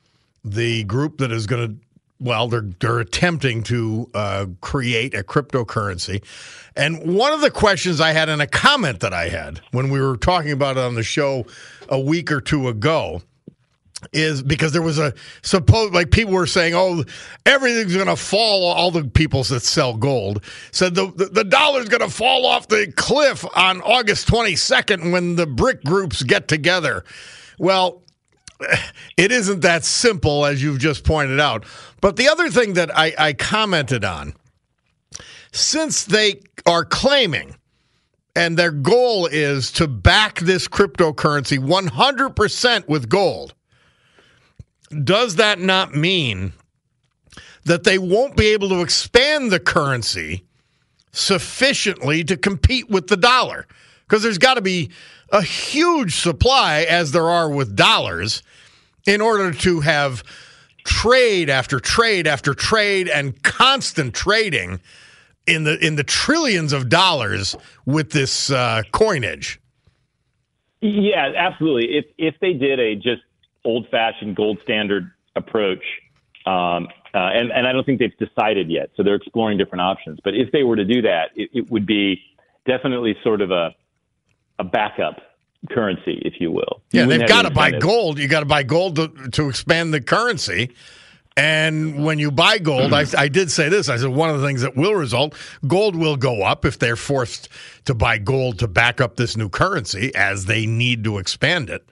the 0.45 0.85
group 0.85 1.19
that 1.19 1.31
is 1.31 1.47
going 1.47 1.69
to 1.69 1.77
well, 2.21 2.49
they're 2.49 2.69
they're 2.81 2.99
attempting 2.99 3.63
to 3.65 4.11
uh, 4.13 4.47
create 4.61 5.15
a 5.15 5.23
cryptocurrency. 5.23 6.23
And 6.77 7.17
one 7.17 7.33
of 7.33 7.41
the 7.41 7.51
questions 7.51 8.01
I 8.01 8.13
had 8.13 8.29
and 8.29 8.43
a 8.43 8.47
comment 8.47 9.01
that 9.01 9.15
I 9.15 9.31
had 9.31 9.61
when 9.73 9.91
we 9.91 10.01
were 10.01 10.17
talking 10.17 10.53
about 10.53 10.77
it 10.77 10.81
on 10.81 10.95
the 10.95 11.03
show 11.03 11.47
a 11.89 11.99
week 11.99 12.31
or 12.31 12.41
two 12.41 12.69
ago 12.69 13.23
is 14.13 14.43
because 14.43 14.73
there 14.73 14.83
was 14.83 14.99
a 14.99 15.13
suppose 15.43 15.93
like 15.93 16.11
people 16.11 16.35
were 16.35 16.47
saying, 16.47 16.75
oh, 16.75 17.05
everything's 17.47 17.95
going 17.95 18.07
to 18.07 18.17
fall. 18.17 18.65
All 18.73 18.91
the 18.91 19.05
people 19.05 19.43
that 19.45 19.61
sell 19.61 19.97
gold 19.97 20.45
said 20.73 20.95
the 20.95 21.13
the, 21.13 21.27
the 21.27 21.45
dollar's 21.45 21.89
going 21.89 22.03
to 22.03 22.11
fall 22.11 22.47
off 22.47 22.69
the 22.69 22.93
cliff 22.97 23.45
on 23.57 23.81
August 23.83 24.29
22nd 24.29 25.13
when 25.13 25.37
the 25.37 25.47
BRICS 25.47 25.85
groups 25.85 26.23
get 26.23 26.49
together. 26.49 27.05
Well, 27.59 28.03
it 29.17 29.33
isn't 29.33 29.61
that 29.61 29.85
simple 29.85 30.47
as 30.47 30.63
you've 30.63 30.79
just 30.79 31.05
pointed 31.05 31.41
out. 31.41 31.65
But 32.01 32.17
the 32.17 32.29
other 32.29 32.51
thing 32.51 32.75
that 32.75 32.97
I, 32.97 33.15
I 33.19 33.33
commented 33.33 34.05
on, 34.05 34.35
since 35.53 36.05
they 36.05 36.41
are 36.67 36.85
claiming 36.85 37.57
and 38.37 38.57
their 38.57 38.71
goal 38.71 39.27
is 39.27 39.73
to 39.73 39.89
back 39.89 40.39
this 40.41 40.69
cryptocurrency 40.69 41.59
100% 41.59 42.89
with 42.89 43.09
gold, 43.09 43.55
does 45.05 45.37
that 45.37 45.59
not 45.59 45.95
mean 45.95 46.53
that 47.65 47.85
they 47.85 47.99
won't 47.99 48.37
be 48.37 48.47
able 48.47 48.69
to 48.71 48.81
expand 48.81 49.51
the 49.51 49.61
currency 49.61 50.45
sufficiently 51.13 52.25
to 52.25 52.37
compete 52.37 52.91
with 52.91 53.07
the 53.07 53.17
dollar? 53.17 53.67
Because 54.03 54.23
there's 54.23 54.39
got 54.39 54.55
to 54.55 54.63
be 54.63 54.91
a 55.31 55.43
huge 55.43 56.17
supply, 56.17 56.81
as 56.83 57.13
there 57.13 57.29
are 57.29 57.49
with 57.49 57.77
dollars, 57.77 58.43
in 59.07 59.21
order 59.21 59.53
to 59.53 59.81
have 59.81 60.25
trade 60.85 61.49
after 61.49 61.79
trade 61.79 62.27
after 62.27 62.55
trade 62.55 63.09
and 63.09 63.41
constant 63.43 64.15
trading 64.15 64.81
in 65.47 65.65
the 65.65 65.79
in 65.85 65.97
the 65.97 66.05
trillions 66.05 66.73
of 66.73 66.89
dollars 66.89 67.57
with 67.87 68.11
this 68.11 68.51
uh, 68.51 68.83
coinage. 68.93 69.61
Yeah, 70.81 71.33
absolutely. 71.37 71.97
If 71.97 72.07
if 72.19 72.35
they 72.41 72.55
did 72.55 72.81
a 72.81 72.97
just 72.97 73.23
old 73.65 73.89
fashioned 73.91 74.37
gold 74.37 74.59
standard 74.63 75.11
approach, 75.37 75.83
um, 76.47 76.89
uh, 77.15 77.31
and 77.35 77.51
and 77.53 77.67
I 77.67 77.73
don't 77.73 77.85
think 77.85 77.99
they've 77.99 78.17
decided 78.19 78.71
yet, 78.71 78.91
so 78.97 79.03
they're 79.03 79.17
exploring 79.17 79.59
different 79.59 79.83
options. 79.83 80.19
But 80.23 80.35
if 80.35 80.53
they 80.53 80.63
were 80.63 80.77
to 80.77 80.85
do 80.85 81.03
that, 81.03 81.31
it, 81.35 81.51
it 81.53 81.71
would 81.71 81.87
be 81.87 82.21
definitely 82.67 83.17
sort 83.23 83.41
of 83.41 83.51
a 83.51 83.75
a 84.59 84.65
backup 84.65 85.21
currency, 85.71 86.23
if 86.25 86.41
you 86.41 86.51
will. 86.51 86.81
Yeah, 86.93 87.03
you 87.03 87.09
they've 87.09 87.29
got 87.29 87.43
to 87.43 87.51
buy 87.51 87.73
gold. 87.73 88.19
You 88.19 88.29
got 88.29 88.41
to 88.41 88.47
buy 88.47 88.63
gold 88.63 88.97
to, 88.97 89.09
to 89.33 89.49
expand 89.49 89.93
the 89.93 90.01
currency. 90.01 90.71
And 91.37 92.05
when 92.05 92.19
you 92.19 92.31
buy 92.31 92.59
gold, 92.59 92.93
I, 92.93 93.07
I, 93.17 93.29
did 93.29 93.51
say 93.51 93.69
this. 93.69 93.89
I 93.89 93.97
said 93.97 94.11
one 94.11 94.31
of 94.31 94.41
the 94.41 94.47
things 94.47 94.63
that 94.63 94.77
will 94.77 94.95
result, 94.95 95.35
gold 95.67 95.97
will 95.97 96.17
go 96.17 96.43
up 96.43 96.65
if 96.65 96.79
they're 96.79 96.97
forced 96.97 97.49
to 97.85 97.95
buy 97.95 98.19
gold 98.19 98.59
to 98.59 98.69
back 98.69 99.01
up 99.01 99.17
this 99.17 99.37
new 99.37 99.49
currency 99.49 100.15
as 100.15 100.47
they 100.47 100.67
need 100.67 101.05
to 101.05 101.19
expand 101.19 101.71
it. 101.71 101.89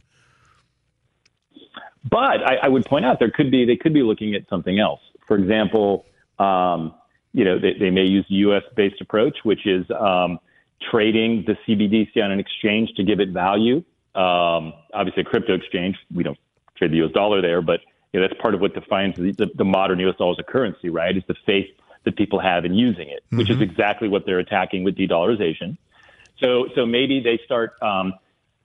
But 2.08 2.42
I, 2.46 2.56
I 2.64 2.68
would 2.68 2.84
point 2.84 3.04
out 3.04 3.18
there 3.18 3.30
could 3.30 3.50
be 3.50 3.64
they 3.64 3.76
could 3.76 3.94
be 3.94 4.02
looking 4.02 4.34
at 4.34 4.48
something 4.48 4.78
else. 4.78 5.00
For 5.26 5.36
example, 5.36 6.06
um, 6.38 6.94
you 7.32 7.44
know 7.44 7.58
they, 7.58 7.74
they 7.78 7.90
may 7.90 8.04
use 8.04 8.24
a 8.30 8.34
U.S. 8.34 8.62
based 8.76 9.00
approach, 9.00 9.38
which 9.42 9.66
is 9.66 9.84
um, 9.90 10.38
trading 10.90 11.44
the 11.46 11.56
CBDC 11.66 12.22
on 12.22 12.30
an 12.30 12.40
exchange 12.40 12.90
to 12.96 13.04
give 13.04 13.20
it 13.20 13.30
value. 13.30 13.78
Um, 14.14 14.72
obviously, 14.94 15.22
a 15.22 15.24
crypto 15.24 15.54
exchange, 15.54 15.96
we 16.14 16.22
don't 16.22 16.38
trade 16.76 16.92
the 16.92 17.04
US 17.04 17.12
dollar 17.12 17.42
there, 17.42 17.60
but 17.60 17.80
you 18.12 18.20
know, 18.20 18.26
that's 18.26 18.40
part 18.40 18.54
of 18.54 18.60
what 18.60 18.74
defines 18.74 19.16
the, 19.16 19.32
the, 19.32 19.50
the 19.54 19.64
modern 19.64 19.98
US 20.00 20.16
dollar 20.16 20.32
as 20.32 20.38
a 20.38 20.42
currency, 20.42 20.88
right? 20.88 21.16
Is 21.16 21.24
the 21.28 21.36
faith 21.44 21.68
that 22.04 22.16
people 22.16 22.38
have 22.38 22.64
in 22.64 22.74
using 22.74 23.08
it, 23.08 23.22
mm-hmm. 23.26 23.38
which 23.38 23.50
is 23.50 23.56
mm-hmm. 23.56 23.64
exactly 23.64 24.08
what 24.08 24.24
they're 24.24 24.38
attacking 24.38 24.84
with 24.84 24.96
de-dollarization. 24.96 25.76
So, 26.40 26.68
so 26.74 26.86
maybe 26.86 27.20
they 27.20 27.40
start 27.44 27.74
um, 27.82 28.14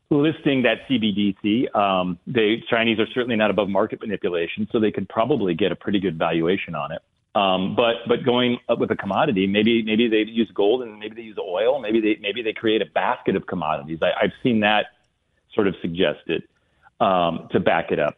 listing 0.09 0.63
that 0.63 0.87
CBDC. 0.89 1.75
Um, 1.75 2.19
the 2.27 2.57
Chinese 2.69 2.99
are 2.99 3.07
certainly 3.13 3.35
not 3.35 3.49
above 3.49 3.69
market 3.69 4.01
manipulation, 4.01 4.67
so 4.71 4.79
they 4.79 4.91
could 4.91 5.09
probably 5.09 5.53
get 5.53 5.71
a 5.71 5.75
pretty 5.75 5.99
good 5.99 6.17
valuation 6.17 6.75
on 6.75 6.91
it. 6.91 7.01
Um, 7.35 7.75
but 7.75 7.95
but 8.07 8.23
going 8.23 8.59
up 8.69 8.79
with 8.79 8.91
a 8.91 8.95
commodity, 8.95 9.47
maybe 9.47 9.81
maybe 9.81 10.07
they 10.07 10.29
use 10.29 10.51
gold 10.53 10.83
and 10.83 10.99
maybe 10.99 11.15
they 11.15 11.23
use 11.23 11.37
oil. 11.39 11.79
Maybe 11.79 11.99
they 11.99 12.17
maybe 12.21 12.43
they 12.43 12.53
create 12.53 12.81
a 12.81 12.85
basket 12.85 13.35
of 13.35 13.47
commodities. 13.47 13.99
I, 14.03 14.25
I've 14.25 14.33
seen 14.43 14.59
that 14.59 14.87
sort 15.55 15.67
of 15.67 15.75
suggested 15.81 16.43
um, 16.99 17.47
to 17.51 17.59
back 17.59 17.91
it 17.91 17.99
up, 17.99 18.17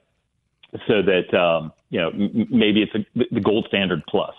so 0.88 1.02
that 1.02 1.34
um, 1.34 1.72
you 1.90 2.02
know 2.02 2.10
m- 2.10 2.48
maybe 2.50 2.82
it's 2.84 2.94
a, 2.94 3.06
the 3.34 3.40
gold 3.40 3.66
standard 3.70 4.04
plus, 4.10 4.36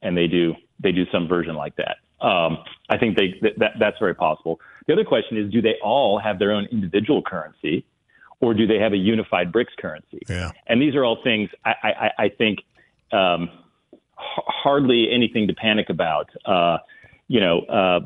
and 0.00 0.16
they 0.16 0.28
do 0.28 0.54
they 0.78 0.92
do 0.92 1.04
some 1.10 1.26
version 1.26 1.56
like 1.56 1.74
that. 1.76 1.96
Um, 2.24 2.58
I 2.88 2.98
think 2.98 3.16
they 3.16 3.34
that 3.58 3.72
that's 3.80 3.98
very 3.98 4.14
possible. 4.14 4.60
The 4.90 4.94
other 4.94 5.04
question 5.04 5.36
is, 5.36 5.52
do 5.52 5.62
they 5.62 5.76
all 5.84 6.18
have 6.18 6.40
their 6.40 6.50
own 6.50 6.66
individual 6.72 7.22
currency, 7.22 7.84
or 8.40 8.54
do 8.54 8.66
they 8.66 8.80
have 8.80 8.92
a 8.92 8.96
unified 8.96 9.52
BRICS 9.52 9.76
currency? 9.78 10.18
Yeah. 10.28 10.50
And 10.66 10.82
these 10.82 10.96
are 10.96 11.04
all 11.04 11.18
things 11.22 11.48
I 11.64 11.74
I, 11.84 12.10
I 12.24 12.28
think. 12.28 12.58
Um, 13.12 13.48
hardly 14.16 15.08
anything 15.12 15.46
to 15.46 15.54
panic 15.54 15.90
about. 15.90 16.28
Uh, 16.44 16.78
you 17.28 17.38
know, 17.38 17.60
uh, 17.60 18.00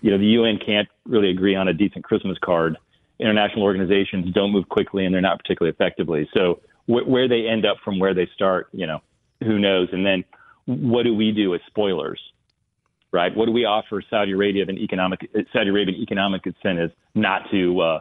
you 0.00 0.10
know, 0.10 0.16
the 0.16 0.32
UN 0.38 0.58
can't 0.64 0.88
really 1.04 1.28
agree 1.28 1.54
on 1.54 1.68
a 1.68 1.74
decent 1.74 2.04
Christmas 2.04 2.38
card. 2.42 2.78
International 3.18 3.62
organizations 3.62 4.32
don't 4.32 4.50
move 4.50 4.66
quickly 4.70 5.04
and 5.04 5.14
they're 5.14 5.20
not 5.20 5.38
particularly 5.38 5.74
effectively. 5.74 6.26
So 6.32 6.60
wh- 6.86 7.06
where 7.06 7.28
they 7.28 7.46
end 7.46 7.66
up 7.66 7.76
from 7.84 7.98
where 7.98 8.14
they 8.14 8.28
start, 8.34 8.68
you 8.72 8.86
know, 8.86 9.00
who 9.42 9.58
knows? 9.58 9.90
And 9.92 10.06
then 10.06 10.24
what 10.64 11.02
do 11.02 11.14
we 11.14 11.32
do 11.32 11.54
as 11.54 11.60
spoilers? 11.66 12.20
Right? 13.14 13.34
What 13.34 13.46
do 13.46 13.52
we 13.52 13.64
offer 13.64 14.02
Saudi 14.10 14.32
Arabia 14.32 14.64
and 14.66 14.76
economic 14.76 15.20
Saudi 15.52 15.70
Arabian 15.70 16.00
economic 16.00 16.42
incentives 16.46 16.92
not 17.14 17.42
to 17.52 17.80
uh, 17.80 18.00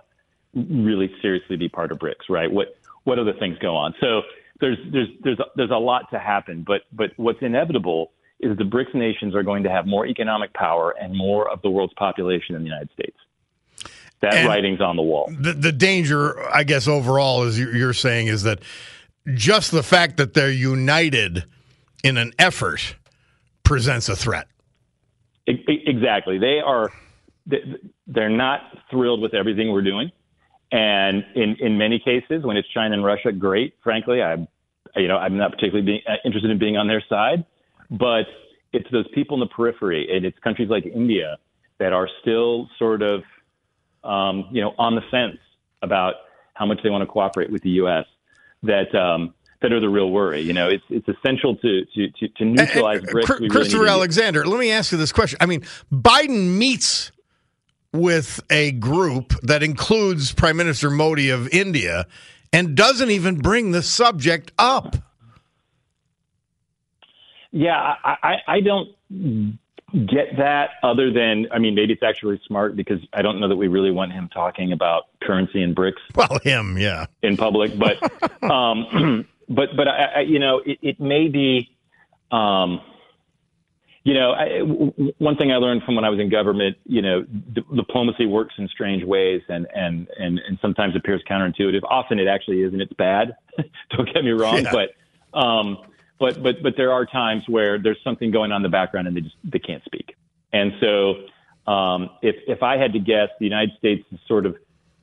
really 0.56 1.12
seriously 1.22 1.56
be 1.56 1.70
part 1.70 1.92
of 1.92 2.00
BRICS? 2.00 2.30
Right? 2.30 2.52
What 2.52 2.76
what 3.04 3.20
other 3.20 3.34
things 3.40 3.60
go 3.60 3.76
on? 3.76 3.94
So 4.02 4.22
there's 4.60 4.80
there's 4.92 5.10
there's 5.24 5.38
there's 5.56 5.70
a 5.70 5.78
lot 5.78 6.10
to 6.14 6.20
happen, 6.20 6.64
but 6.66 6.82
but 6.92 7.12
what's 7.18 7.44
inevitable 7.44 8.12
is 8.40 8.58
the 8.58 8.64
BRICS 8.64 8.96
nations 8.96 9.36
are 9.36 9.44
going 9.44 9.62
to 9.64 9.70
have 9.70 9.86
more 9.86 10.08
economic 10.08 10.52
power 10.54 10.96
and 11.00 11.16
more 11.16 11.48
of 11.48 11.62
the 11.62 11.70
world's 11.70 11.94
population 11.94 12.56
in 12.56 12.64
the 12.64 12.68
United 12.68 12.90
States. 12.92 13.18
That 14.22 14.34
and 14.34 14.48
writing's 14.48 14.82
on 14.82 14.96
the 14.96 15.04
wall. 15.04 15.32
The, 15.38 15.54
the 15.54 15.72
danger, 15.72 16.42
I 16.52 16.64
guess, 16.64 16.88
overall, 16.88 17.44
is 17.44 17.60
you're 17.60 17.94
saying, 17.94 18.28
is 18.28 18.44
that 18.44 18.62
just 19.34 19.72
the 19.72 19.84
fact 19.84 20.18
that 20.18 20.34
they're 20.34 20.50
united 20.50 21.44
in 22.04 22.18
an 22.18 22.34
effort 22.40 22.96
presents 23.64 24.10
a 24.10 24.16
threat. 24.16 24.48
Exactly. 25.48 26.38
They 26.38 26.60
are. 26.60 26.92
They're 28.08 28.30
not 28.30 28.62
thrilled 28.90 29.22
with 29.22 29.34
everything 29.34 29.72
we're 29.72 29.82
doing, 29.82 30.12
and 30.72 31.26
in 31.36 31.58
in 31.60 31.78
many 31.78 32.00
cases, 32.00 32.44
when 32.44 32.56
it's 32.56 32.68
China 32.70 32.94
and 32.94 33.04
Russia, 33.04 33.32
great. 33.32 33.76
Frankly, 33.84 34.22
I'm, 34.22 34.48
you 34.96 35.10
know, 35.10 35.18
I'm 35.18 35.38
not 35.38 35.52
particularly 35.52 35.86
being, 35.86 36.02
uh, 36.08 36.16
interested 36.24 36.50
in 36.50 36.60
being 36.60 36.78
on 36.78 36.88
their 36.88 37.04
side, 37.10 37.46
but 37.92 38.26
it's 38.72 38.90
those 38.92 39.08
people 39.14 39.36
in 39.36 39.42
the 39.42 39.54
periphery, 39.54 40.08
and 40.16 40.26
it's 40.26 40.40
countries 40.40 40.70
like 40.70 40.86
India 40.86 41.38
that 41.80 41.92
are 41.92 42.08
still 42.22 42.70
sort 42.80 43.02
of 43.02 43.24
um, 44.04 44.48
you 44.52 44.62
know, 44.62 44.74
on 44.78 44.96
the 44.96 45.02
fence 45.12 45.38
about 45.82 46.16
how 46.54 46.66
much 46.66 46.80
they 46.84 46.90
want 46.90 47.02
to 47.02 47.08
cooperate 47.08 47.52
with 47.52 47.64
the 47.64 47.72
U.S. 47.72 48.06
That 48.64 48.94
um, 48.96 49.34
that 49.64 49.72
are 49.72 49.80
the 49.80 49.90
real 49.90 50.12
worry. 50.12 50.42
You 50.42 50.54
know, 50.54 50.70
it's 50.70 50.84
it's 50.90 51.08
essential 51.08 51.56
to 51.56 51.86
to 51.86 52.10
to, 52.10 52.28
to 52.28 52.46
neutralize 52.46 53.00
and, 53.00 53.10
and, 53.10 53.18
BRICS. 53.18 53.50
Christopher 53.50 53.84
really 53.84 53.90
Alexander, 53.90 54.46
let 54.46 54.60
me 54.60 54.70
ask 54.70 54.92
you 54.92 54.98
this 55.00 55.12
question. 55.12 55.38
I 55.42 55.48
mean, 55.48 55.62
Biden 55.92 56.58
meets 56.58 57.12
with 57.92 58.42
a 58.50 58.72
group 58.74 59.34
that 59.42 59.64
includes 59.64 60.34
Prime 60.34 60.58
Minister 60.58 60.90
Modi 60.92 61.30
of 61.30 61.48
India 61.50 62.06
and 62.52 62.76
doesn't 62.76 63.10
even 63.10 63.38
bring 63.38 63.72
the 63.72 63.82
subject 63.82 64.52
up. 64.60 64.98
Yeah, 67.52 67.96
I, 68.04 68.16
I, 68.24 68.36
I 68.48 68.60
don't 68.62 69.60
get 69.94 70.38
that 70.38 70.72
other 70.82 71.14
than 71.14 71.46
I 71.52 71.60
mean 71.60 71.76
maybe 71.76 71.94
it's 71.94 72.02
actually 72.02 72.42
smart 72.48 72.76
because 72.76 73.00
I 73.14 73.22
don't 73.22 73.40
know 73.40 73.48
that 73.48 73.56
we 73.56 73.68
really 73.68 73.92
want 73.92 74.12
him 74.12 74.28
talking 74.34 74.72
about 74.72 75.04
currency 75.22 75.62
and 75.62 75.76
BRICS. 75.76 75.94
Well, 76.16 76.40
him, 76.44 76.78
yeah, 76.78 77.06
in 77.22 77.38
public, 77.38 77.78
but 77.78 77.98
um, 78.44 79.28
but 79.50 79.70
but 79.76 79.88
I, 79.88 80.04
I, 80.16 80.20
you 80.22 80.40
know 80.40 80.62
it, 80.66 80.80
it 80.82 81.00
may 81.00 81.28
be. 81.28 81.70
Um, 82.32 82.82
you 84.06 84.14
know, 84.14 84.34
I, 84.34 84.58
w- 84.60 85.14
one 85.20 85.38
thing 85.38 85.54
I 85.54 85.56
learned 85.56 85.84
from 85.84 85.96
when 85.96 86.04
I 86.04 86.10
was 86.10 86.20
in 86.20 86.30
government, 86.30 86.76
you 86.86 87.02
know, 87.02 87.22
d- 87.24 87.64
diplomacy 87.74 88.26
works 88.26 88.54
in 88.58 88.68
strange 88.68 89.02
ways 89.06 89.42
and, 89.48 89.66
and, 89.74 90.10
and, 90.20 90.40
and 90.40 90.60
sometimes 90.62 90.94
appears 90.98 91.22
counterintuitive. 91.30 91.84
Often 91.90 92.20
it 92.20 92.28
actually 92.28 92.64
isn't. 92.64 92.82
It's 92.82 92.92
bad. 92.94 93.34
Don't 93.92 94.14
get 94.14 94.26
me 94.26 94.32
wrong. 94.32 94.64
Yeah. 94.64 94.74
But, 94.74 95.40
um, 95.40 95.78
but 96.20 96.42
but 96.44 96.62
but 96.62 96.74
there 96.78 96.92
are 96.92 97.06
times 97.06 97.44
where 97.48 97.80
there's 97.80 97.98
something 98.04 98.32
going 98.32 98.52
on 98.52 98.58
in 98.58 98.64
the 98.64 98.70
background 98.70 99.08
and 99.08 99.18
they 99.18 99.22
just 99.22 99.36
they 99.44 99.60
can't 99.60 99.84
speak. 99.84 100.16
And 100.52 100.74
so 100.80 101.72
um, 101.72 102.10
if 102.22 102.36
if 102.48 102.62
I 102.64 102.78
had 102.78 102.94
to 102.94 103.00
guess, 103.00 103.30
the 103.40 103.46
United 103.46 103.72
States 103.78 104.06
is 104.12 104.20
sort 104.28 104.46
of 104.46 104.56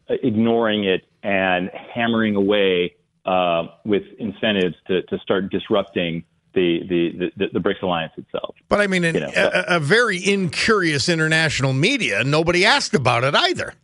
ignoring 0.08 0.84
it 0.84 1.04
and 1.22 1.70
hammering 1.94 2.36
away 2.36 2.96
uh, 3.24 3.66
with 3.84 4.04
incentives 4.18 4.76
to 4.86 5.02
to 5.02 5.18
start 5.18 5.50
disrupting 5.50 6.24
the, 6.52 6.80
the, 6.88 7.30
the, 7.36 7.46
the, 7.52 7.60
BRICS 7.60 7.82
alliance 7.82 8.12
itself. 8.16 8.56
But 8.68 8.80
I 8.80 8.88
mean, 8.88 9.04
you 9.04 9.12
know, 9.12 9.30
so. 9.32 9.50
a, 9.54 9.76
a, 9.76 9.80
very 9.80 10.20
incurious 10.24 11.08
international 11.08 11.72
media, 11.72 12.24
nobody 12.24 12.64
asked 12.64 12.92
about 12.94 13.22
it 13.22 13.36
either. 13.36 13.74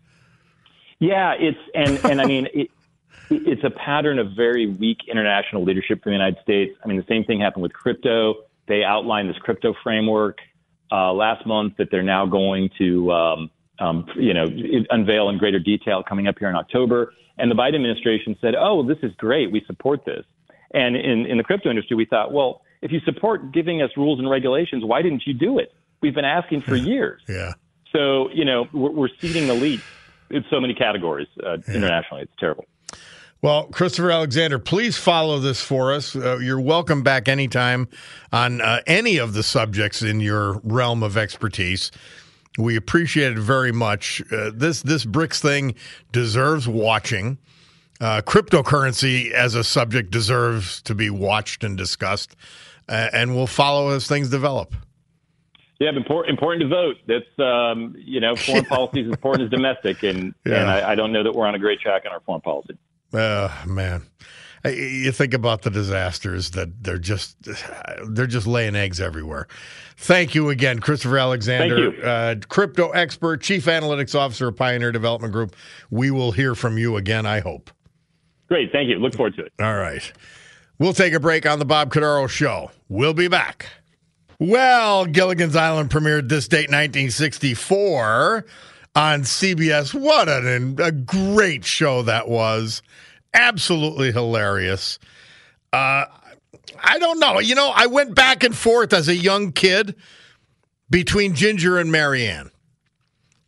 Yeah, 0.98 1.34
it's 1.38 1.58
and 1.74 2.04
and 2.10 2.20
I 2.20 2.24
mean, 2.24 2.48
it, 2.54 2.70
it's 3.30 3.64
a 3.64 3.70
pattern 3.70 4.18
of 4.18 4.32
very 4.36 4.66
weak 4.66 4.98
international 5.10 5.64
leadership 5.64 6.02
from 6.02 6.10
the 6.10 6.16
United 6.16 6.38
States. 6.42 6.76
I 6.82 6.88
mean, 6.88 6.96
the 6.96 7.06
same 7.08 7.24
thing 7.24 7.40
happened 7.40 7.62
with 7.62 7.72
crypto. 7.72 8.34
They 8.66 8.82
outlined 8.82 9.28
this 9.28 9.38
crypto 9.38 9.74
framework 9.82 10.38
uh, 10.90 11.12
last 11.12 11.46
month 11.46 11.76
that 11.78 11.90
they're 11.90 12.02
now 12.02 12.26
going 12.26 12.70
to, 12.78 13.12
um, 13.12 13.50
um, 13.78 14.06
you 14.16 14.34
know, 14.34 14.46
unveil 14.90 15.28
in 15.28 15.38
greater 15.38 15.58
detail 15.58 16.02
coming 16.02 16.26
up 16.26 16.36
here 16.38 16.48
in 16.48 16.56
October. 16.56 17.12
And 17.38 17.50
the 17.50 17.54
Biden 17.54 17.74
administration 17.74 18.36
said, 18.40 18.54
"Oh, 18.58 18.82
this 18.86 18.98
is 19.02 19.12
great. 19.16 19.52
We 19.52 19.62
support 19.66 20.04
this." 20.04 20.24
And 20.72 20.96
in, 20.96 21.26
in 21.26 21.38
the 21.38 21.44
crypto 21.44 21.70
industry, 21.70 21.96
we 21.96 22.04
thought, 22.04 22.32
well, 22.32 22.62
if 22.82 22.90
you 22.92 23.00
support 23.00 23.52
giving 23.52 23.82
us 23.82 23.90
rules 23.96 24.18
and 24.18 24.28
regulations, 24.28 24.84
why 24.84 25.00
didn't 25.00 25.22
you 25.26 25.32
do 25.32 25.58
it? 25.58 25.72
We've 26.00 26.14
been 26.14 26.24
asking 26.24 26.62
for 26.62 26.76
years. 26.92 27.22
yeah. 27.28 27.52
So 27.92 28.30
you 28.30 28.44
know, 28.44 28.66
we're, 28.72 28.90
we're 28.90 29.08
ceding 29.20 29.46
the 29.46 29.54
lead 29.54 29.80
in 30.30 30.44
so 30.50 30.60
many 30.60 30.74
categories 30.74 31.28
uh, 31.44 31.58
yeah. 31.68 31.74
internationally. 31.74 32.22
It's 32.22 32.32
terrible. 32.38 32.66
Well, 33.42 33.64
Christopher 33.66 34.10
Alexander, 34.10 34.58
please 34.58 34.96
follow 34.96 35.38
this 35.38 35.60
for 35.60 35.92
us. 35.92 36.16
Uh, 36.16 36.38
you're 36.38 36.60
welcome 36.60 37.02
back 37.02 37.28
anytime 37.28 37.86
on 38.32 38.60
uh, 38.60 38.80
any 38.86 39.18
of 39.18 39.34
the 39.34 39.42
subjects 39.42 40.02
in 40.02 40.20
your 40.20 40.60
realm 40.64 41.02
of 41.02 41.16
expertise. 41.16 41.92
We 42.58 42.76
appreciate 42.76 43.32
it 43.32 43.38
very 43.38 43.72
much. 43.72 44.22
Uh, 44.32 44.50
this 44.54 44.82
this 44.82 45.04
BRICS 45.04 45.40
thing 45.40 45.74
deserves 46.12 46.68
watching. 46.68 47.38
Uh, 47.98 48.20
cryptocurrency 48.20 49.30
as 49.30 49.54
a 49.54 49.64
subject 49.64 50.10
deserves 50.10 50.82
to 50.82 50.94
be 50.94 51.08
watched 51.08 51.64
and 51.64 51.78
discussed, 51.78 52.36
and 52.88 53.34
we'll 53.34 53.46
follow 53.46 53.88
as 53.88 54.06
things 54.06 54.28
develop. 54.28 54.74
Yeah, 55.78 55.90
important, 55.90 56.30
important 56.30 56.62
to 56.62 56.68
vote. 56.68 56.96
That's 57.06 57.38
um, 57.38 57.94
you 57.98 58.20
know, 58.20 58.34
foreign 58.34 58.64
policy 58.66 59.00
is 59.00 59.08
important 59.08 59.44
as 59.44 59.50
domestic, 59.50 60.02
and 60.02 60.34
yeah. 60.44 60.60
and 60.60 60.70
I, 60.70 60.92
I 60.92 60.94
don't 60.94 61.12
know 61.12 61.22
that 61.22 61.34
we're 61.34 61.46
on 61.46 61.54
a 61.54 61.58
great 61.58 61.80
track 61.80 62.02
in 62.04 62.12
our 62.12 62.20
foreign 62.20 62.40
policy. 62.40 62.78
Uh, 63.12 63.50
man, 63.66 64.02
you 64.68 65.12
think 65.12 65.34
about 65.34 65.62
the 65.62 65.70
disasters 65.70 66.50
that 66.52 66.82
they're 66.82 66.98
just 66.98 67.36
they're 68.08 68.26
just 68.26 68.46
laying 68.46 68.76
eggs 68.76 69.00
everywhere. 69.00 69.48
Thank 69.96 70.34
you 70.34 70.50
again, 70.50 70.78
Christopher 70.78 71.18
Alexander, 71.18 71.92
uh, 72.04 72.34
crypto 72.48 72.90
expert, 72.90 73.40
chief 73.40 73.64
analytics 73.64 74.14
officer 74.14 74.48
of 74.48 74.56
Pioneer 74.56 74.92
Development 74.92 75.32
Group. 75.32 75.56
We 75.90 76.10
will 76.10 76.32
hear 76.32 76.54
from 76.54 76.78
you 76.78 76.96
again. 76.96 77.26
I 77.26 77.40
hope. 77.40 77.70
Great, 78.48 78.70
thank 78.72 78.88
you. 78.88 78.98
Look 78.98 79.14
forward 79.14 79.34
to 79.36 79.44
it. 79.44 79.52
All 79.60 79.74
right, 79.74 80.12
we'll 80.78 80.92
take 80.92 81.14
a 81.14 81.20
break 81.20 81.46
on 81.46 81.58
the 81.58 81.64
Bob 81.64 81.92
Cordaro 81.92 82.28
Show. 82.28 82.70
We'll 82.88 83.14
be 83.14 83.28
back. 83.28 83.68
Well, 84.38 85.06
Gilligan's 85.06 85.56
Island 85.56 85.88
premiered 85.90 86.28
this 86.28 86.46
date, 86.46 86.68
1964 86.68 88.44
on 88.94 89.22
CBS. 89.22 89.94
What 89.94 90.28
an, 90.28 90.76
a 90.78 90.92
great 90.92 91.64
show 91.64 92.02
that 92.02 92.28
was. 92.28 92.82
Absolutely 93.34 94.12
hilarious. 94.12 94.98
Uh, 95.72 96.06
I 96.82 96.98
don't 96.98 97.18
know. 97.18 97.38
You 97.38 97.54
know, 97.54 97.72
I 97.74 97.86
went 97.86 98.14
back 98.14 98.44
and 98.44 98.56
forth 98.56 98.92
as 98.92 99.08
a 99.08 99.14
young 99.14 99.52
kid 99.52 99.96
between 100.90 101.34
Ginger 101.34 101.78
and 101.78 101.90
Mary 101.90 102.26
Ann. 102.26 102.50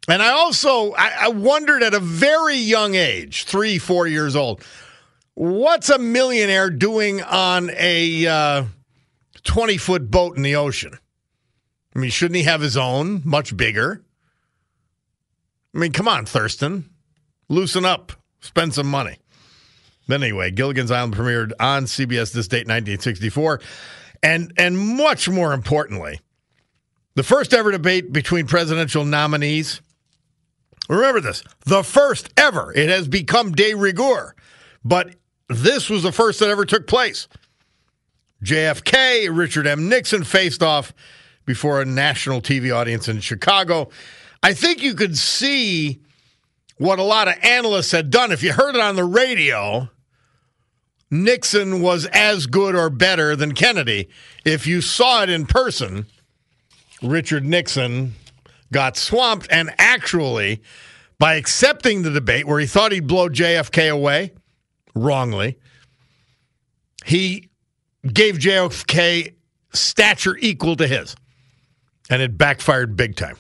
And 0.09 0.23
I 0.23 0.31
also 0.31 0.93
I, 0.93 1.13
I 1.21 1.29
wondered 1.29 1.83
at 1.83 1.95
a 1.95 2.01
very 2.01 2.57
young 2.57 2.95
age, 2.95 3.45
three, 3.45 3.79
four 3.79 4.07
years 4.07 4.35
old, 4.35 4.65
what's 5.35 5.91
a 5.91 5.99
millionaire 5.99 6.71
doing 6.71 7.23
on 7.23 7.71
a 7.71 8.67
20 9.45 9.75
uh, 9.75 9.79
foot 9.79 10.11
boat 10.11 10.37
in 10.37 10.43
the 10.43 10.57
ocean? 10.57 10.99
I 11.95 11.99
mean, 11.99 12.11
shouldn't 12.11 12.37
he 12.37 12.45
have 12.45 12.61
his 12.61 12.77
own, 12.77 13.23
much 13.25 13.57
bigger? 13.57 14.03
I 15.75 15.79
mean, 15.79 15.93
come 15.93 16.09
on, 16.09 16.27
Thurston. 16.27 16.89
Loosen 17.49 17.85
up. 17.85 18.13
Spend 18.41 18.75
some 18.75 18.89
money. 18.89 19.19
But 20.09 20.23
anyway, 20.23 20.51
Gilligan's 20.51 20.91
Island 20.91 21.15
premiered 21.15 21.53
on 21.61 21.85
CBS 21.85 22.33
this 22.33 22.49
date, 22.49 22.67
1964. 22.67 23.61
And, 24.23 24.53
and 24.57 24.79
much 24.79 25.29
more 25.29 25.53
importantly, 25.53 26.21
the 27.15 27.23
first 27.23 27.53
ever 27.53 27.71
debate 27.71 28.13
between 28.13 28.47
presidential 28.47 29.05
nominees. 29.05 29.81
Remember 30.89 31.21
this 31.21 31.45
the 31.67 31.85
first 31.85 32.31
ever. 32.37 32.73
It 32.73 32.89
has 32.89 33.07
become 33.07 33.53
de 33.53 33.75
rigueur, 33.75 34.35
but 34.83 35.15
this 35.49 35.91
was 35.91 36.03
the 36.03 36.13
first 36.13 36.41
that 36.41 36.49
ever 36.49 36.65
took 36.65 36.87
place. 36.87 37.29
JFK, 38.43 39.29
Richard 39.37 39.67
M. 39.67 39.89
Nixon 39.89 40.25
faced 40.25 40.63
off 40.63 40.95
before 41.45 41.81
a 41.83 41.85
national 41.85 42.41
TV 42.41 42.75
audience 42.75 43.09
in 43.09 43.21
Chicago. 43.21 43.91
I 44.43 44.55
think 44.55 44.83
you 44.83 44.95
could 44.95 45.19
see 45.19 46.01
what 46.77 46.99
a 46.99 47.03
lot 47.03 47.29
of 47.29 47.35
analysts 47.43 47.91
had 47.91 48.11
done. 48.11 48.33
If 48.33 48.43
you 48.43 48.53
heard 48.53 48.77
it 48.77 48.81
on 48.81 48.97
the 48.97 49.05
radio, 49.05 49.91
Nixon 51.11 51.81
was 51.81 52.07
as 52.07 52.47
good 52.47 52.75
or 52.75 52.91
better 52.91 53.35
than 53.35 53.55
Kennedy. 53.55 54.09
If 54.45 54.67
you 54.67 54.81
saw 54.81 55.23
it 55.23 55.31
in 55.31 55.47
person, 55.47 56.07
Richard 57.03 57.45
Nixon 57.45 58.15
got 58.73 58.97
swamped. 58.97 59.47
And 59.51 59.75
actually, 59.79 60.63
by 61.19 61.35
accepting 61.35 62.03
the 62.03 62.11
debate 62.11 62.47
where 62.47 62.61
he 62.61 62.67
thought 62.67 62.93
he'd 62.93 63.07
blow 63.07 63.29
JFK 63.29 63.91
away, 63.91 64.33
wrongly, 64.95 65.59
he 67.05 67.49
gave 68.13 68.37
JFK 68.37 69.35
stature 69.73 70.37
equal 70.41 70.77
to 70.77 70.87
his, 70.87 71.17
and 72.11 72.23
it 72.23 72.37
backfired 72.37 72.97
big 72.97 73.17
time. 73.17 73.37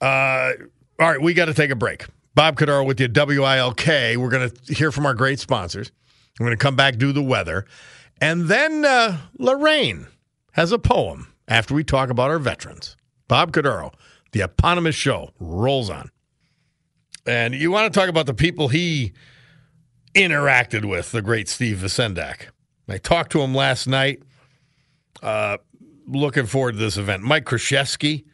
Uh, 0.00 0.52
all 1.00 1.10
right, 1.10 1.20
we 1.20 1.34
got 1.34 1.46
to 1.46 1.54
take 1.54 1.70
a 1.70 1.76
break. 1.76 2.06
Bob 2.34 2.56
Cordaro 2.56 2.84
with 2.84 3.00
you, 3.00 3.08
WILK. 3.08 3.86
We're 4.18 4.28
going 4.28 4.50
to 4.50 4.74
hear 4.74 4.90
from 4.90 5.06
our 5.06 5.14
great 5.14 5.38
sponsors. 5.38 5.92
We're 6.38 6.46
going 6.46 6.58
to 6.58 6.62
come 6.62 6.76
back, 6.76 6.96
do 6.96 7.12
the 7.12 7.22
weather. 7.22 7.66
And 8.20 8.48
then 8.48 8.84
uh, 8.84 9.18
Lorraine 9.38 10.06
has 10.52 10.72
a 10.72 10.78
poem 10.78 11.32
after 11.46 11.74
we 11.74 11.84
talk 11.84 12.10
about 12.10 12.30
our 12.30 12.38
veterans. 12.38 12.96
Bob 13.28 13.52
Cordaro, 13.52 13.92
the 14.32 14.40
eponymous 14.40 14.94
show, 14.94 15.30
rolls 15.38 15.90
on. 15.90 16.10
And 17.26 17.54
you 17.54 17.70
want 17.70 17.92
to 17.92 17.98
talk 17.98 18.08
about 18.08 18.26
the 18.26 18.34
people 18.34 18.68
he 18.68 19.12
interacted 20.14 20.84
with, 20.84 21.12
the 21.12 21.22
great 21.22 21.48
Steve 21.48 21.78
Vacendak. 21.78 22.48
I 22.88 22.98
talked 22.98 23.32
to 23.32 23.40
him 23.40 23.54
last 23.54 23.86
night. 23.86 24.22
Uh, 25.22 25.56
looking 26.06 26.46
forward 26.46 26.72
to 26.72 26.78
this 26.78 26.96
event. 26.96 27.22
Mike 27.22 27.44
Krzyzewski, 27.44 28.24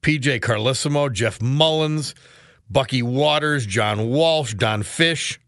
PJ 0.00 0.40
Carlesimo, 0.40 1.12
Jeff 1.12 1.42
Mullins, 1.42 2.14
Bucky 2.70 3.02
Waters, 3.02 3.66
John 3.66 4.08
Walsh, 4.08 4.54
Don 4.54 4.82
Fish. 4.82 5.38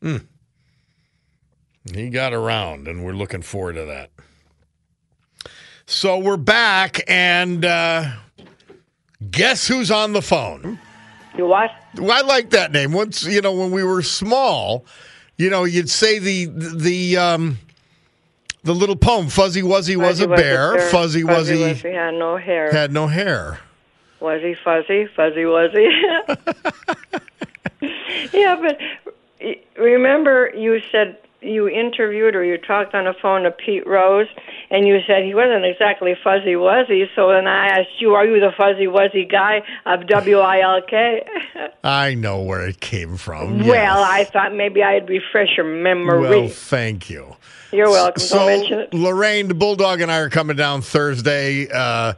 Mm. 0.00 0.26
He 1.90 2.10
got 2.10 2.32
around, 2.32 2.86
and 2.86 3.04
we're 3.04 3.12
looking 3.12 3.42
forward 3.42 3.74
to 3.74 3.84
that. 3.86 4.10
So 5.86 6.18
we're 6.18 6.36
back, 6.36 7.00
and 7.08 7.64
uh, 7.64 8.12
guess 9.30 9.66
who's 9.66 9.90
on 9.90 10.12
the 10.12 10.22
phone? 10.22 10.78
You 11.36 11.46
what? 11.46 11.70
I 12.00 12.20
like 12.22 12.50
that 12.50 12.72
name. 12.72 12.92
Once 12.92 13.24
you 13.24 13.40
know, 13.40 13.52
when 13.52 13.72
we 13.72 13.82
were 13.82 14.02
small, 14.02 14.84
you 15.36 15.50
know, 15.50 15.64
you'd 15.64 15.90
say 15.90 16.18
the 16.18 16.46
the 16.46 17.16
um, 17.16 17.58
the 18.62 18.74
little 18.74 18.96
poem. 18.96 19.28
Fuzzy 19.28 19.62
Wuzzy 19.62 19.96
was 19.96 20.20
a 20.20 20.28
was 20.28 20.38
a 20.38 20.42
bear. 20.42 20.76
bear. 20.76 20.88
Fuzzy 20.90 21.22
Fuzzy 21.22 21.56
Wuzzy 21.56 21.74
Wuzzy 21.74 21.92
had 21.92 22.14
no 22.14 22.36
hair. 22.36 22.70
had 22.70 22.92
no 22.92 23.08
hair. 23.08 23.58
Was 24.20 24.40
he 24.40 24.54
fuzzy? 24.62 25.08
Fuzzy 25.16 25.44
was 25.46 25.72
he? 27.80 27.88
yeah, 28.38 28.54
but 28.56 28.78
remember 29.76 30.52
you 30.54 30.80
said 30.92 31.18
you 31.42 31.68
interviewed 31.68 32.34
or 32.34 32.44
you 32.44 32.58
talked 32.58 32.94
on 32.94 33.04
the 33.04 33.14
phone 33.20 33.42
to 33.42 33.50
Pete 33.50 33.86
Rose, 33.86 34.28
and 34.70 34.86
you 34.86 34.98
said 35.06 35.24
he 35.24 35.34
wasn't 35.34 35.64
exactly 35.64 36.14
fuzzy 36.22 36.54
wuzzy. 36.54 37.06
So 37.14 37.28
then 37.28 37.46
I 37.46 37.68
asked 37.68 38.00
you, 38.00 38.14
"Are 38.14 38.24
you 38.26 38.40
the 38.40 38.52
fuzzy 38.56 38.86
wuzzy 38.86 39.30
guy 39.30 39.62
of 39.86 40.00
WILK?" 40.08 40.92
I 41.84 42.14
know 42.14 42.42
where 42.42 42.66
it 42.66 42.80
came 42.80 43.16
from. 43.16 43.58
Well, 43.58 43.66
yes. 43.66 44.08
I 44.10 44.24
thought 44.24 44.54
maybe 44.54 44.82
I'd 44.82 45.08
refresh 45.08 45.56
your 45.56 45.66
memory. 45.66 46.20
Well, 46.28 46.48
thank 46.48 47.10
you. 47.10 47.36
You're 47.72 47.88
welcome. 47.88 48.20
So, 48.20 48.38
Don't 48.38 48.46
mention 48.46 48.78
it. 48.80 48.94
Lorraine, 48.94 49.48
the 49.48 49.54
Bulldog, 49.54 50.02
and 50.02 50.12
I 50.12 50.18
are 50.18 50.28
coming 50.28 50.56
down 50.56 50.82
Thursday. 50.82 51.68
Uh, 51.72 52.12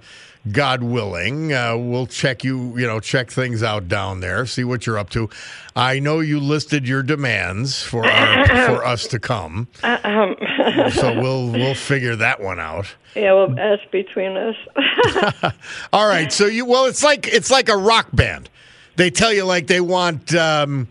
God 0.53 0.83
willing, 0.83 1.53
uh, 1.55 1.77
we'll 1.77 2.07
check 2.07 2.45
you. 2.45 2.77
You 2.77 2.87
know, 2.87 3.01
check 3.01 3.31
things 3.31 3.63
out 3.63 3.89
down 3.89 4.21
there. 4.21 4.45
See 4.45 4.63
what 4.65 4.87
you're 4.87 4.99
up 4.99 5.09
to. 5.11 5.31
I 5.75 5.99
know 6.01 6.21
you 6.21 6.39
listed 6.39 6.87
your 6.87 7.03
demands 7.03 7.83
for 7.83 8.05
our, 8.07 8.47
for 8.67 8.85
us 8.85 9.07
to 9.09 9.19
come, 9.19 9.69
Um, 9.83 10.37
so 10.93 11.19
we'll 11.21 11.51
we'll 11.51 11.75
figure 11.75 12.15
that 12.17 12.41
one 12.43 12.61
out. 12.61 12.95
yeah, 13.15 13.33
well, 13.33 13.49
that's 13.55 13.83
between 13.91 14.37
us. 14.37 14.57
All 15.93 16.07
right. 16.07 16.31
So 16.33 16.47
you 16.47 16.67
well, 16.67 16.85
it's 16.87 17.03
like 17.03 17.27
it's 17.27 17.51
like 17.51 17.69
a 17.71 17.77
rock 17.77 18.09
band. 18.13 18.51
They 18.97 19.11
tell 19.11 19.33
you 19.33 19.45
like 19.45 19.67
they 19.67 19.81
want 19.81 20.35
um, 20.35 20.89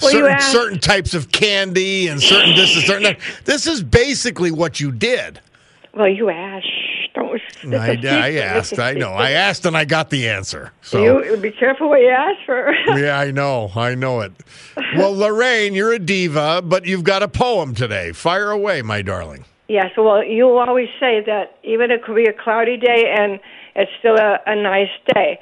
Well, 0.00 0.10
certain 0.12 0.30
asked- 0.30 0.52
certain 0.52 0.78
types 0.78 1.12
of 1.14 1.32
candy 1.32 2.06
and 2.08 2.22
certain 2.22 2.54
this 2.54 2.74
and 2.76 2.84
certain 2.84 3.02
that. 3.02 3.18
This 3.44 3.66
is 3.66 3.82
basically 3.82 4.50
what 4.52 4.78
you 4.80 4.92
did. 4.92 5.40
well, 5.92 6.08
you 6.08 6.30
asked. 6.30 6.66
Don't. 7.14 7.34
it's 7.34 7.64
a 7.64 8.08
I, 8.08 8.26
I 8.28 8.32
asked. 8.36 8.78
I 8.78 8.92
know. 8.94 9.10
I 9.10 9.32
asked 9.32 9.66
and 9.66 9.76
I 9.76 9.84
got 9.84 10.10
the 10.10 10.28
answer. 10.28 10.72
So 10.82 11.22
You 11.22 11.36
be 11.36 11.50
careful 11.50 11.88
what 11.90 12.00
you 12.00 12.08
ask 12.08 12.38
for. 12.46 12.72
yeah, 12.98 13.18
I 13.18 13.30
know. 13.30 13.70
I 13.76 13.94
know 13.94 14.20
it. 14.20 14.32
Well, 14.96 15.14
Lorraine, 15.14 15.74
you're 15.74 15.92
a 15.92 15.98
diva, 15.98 16.62
but 16.62 16.86
you've 16.86 17.04
got 17.04 17.22
a 17.22 17.28
poem 17.28 17.74
today. 17.74 18.12
Fire 18.12 18.50
away, 18.50 18.80
my 18.82 19.02
darling. 19.02 19.44
yes. 19.68 19.90
Well, 19.96 20.24
you 20.24 20.48
always 20.56 20.88
say 20.98 21.22
that 21.26 21.58
even 21.62 21.90
it 21.90 22.02
could 22.02 22.16
be 22.16 22.24
a 22.24 22.32
cloudy 22.32 22.76
day 22.78 23.14
and 23.18 23.38
it's 23.74 23.90
still 23.98 24.16
a, 24.16 24.38
a 24.46 24.56
nice 24.56 24.90
day. 25.14 25.38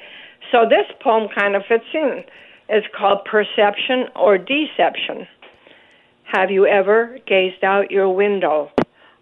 So 0.51 0.65
this 0.67 0.85
poem 1.01 1.29
kind 1.33 1.55
of 1.55 1.63
fits 1.67 1.85
in. 1.93 2.23
It's 2.67 2.87
called 2.97 3.23
Perception 3.25 4.05
or 4.15 4.37
Deception. 4.37 5.27
Have 6.23 6.51
you 6.51 6.65
ever 6.65 7.17
gazed 7.27 7.63
out 7.63 7.91
your 7.91 8.13
window 8.13 8.71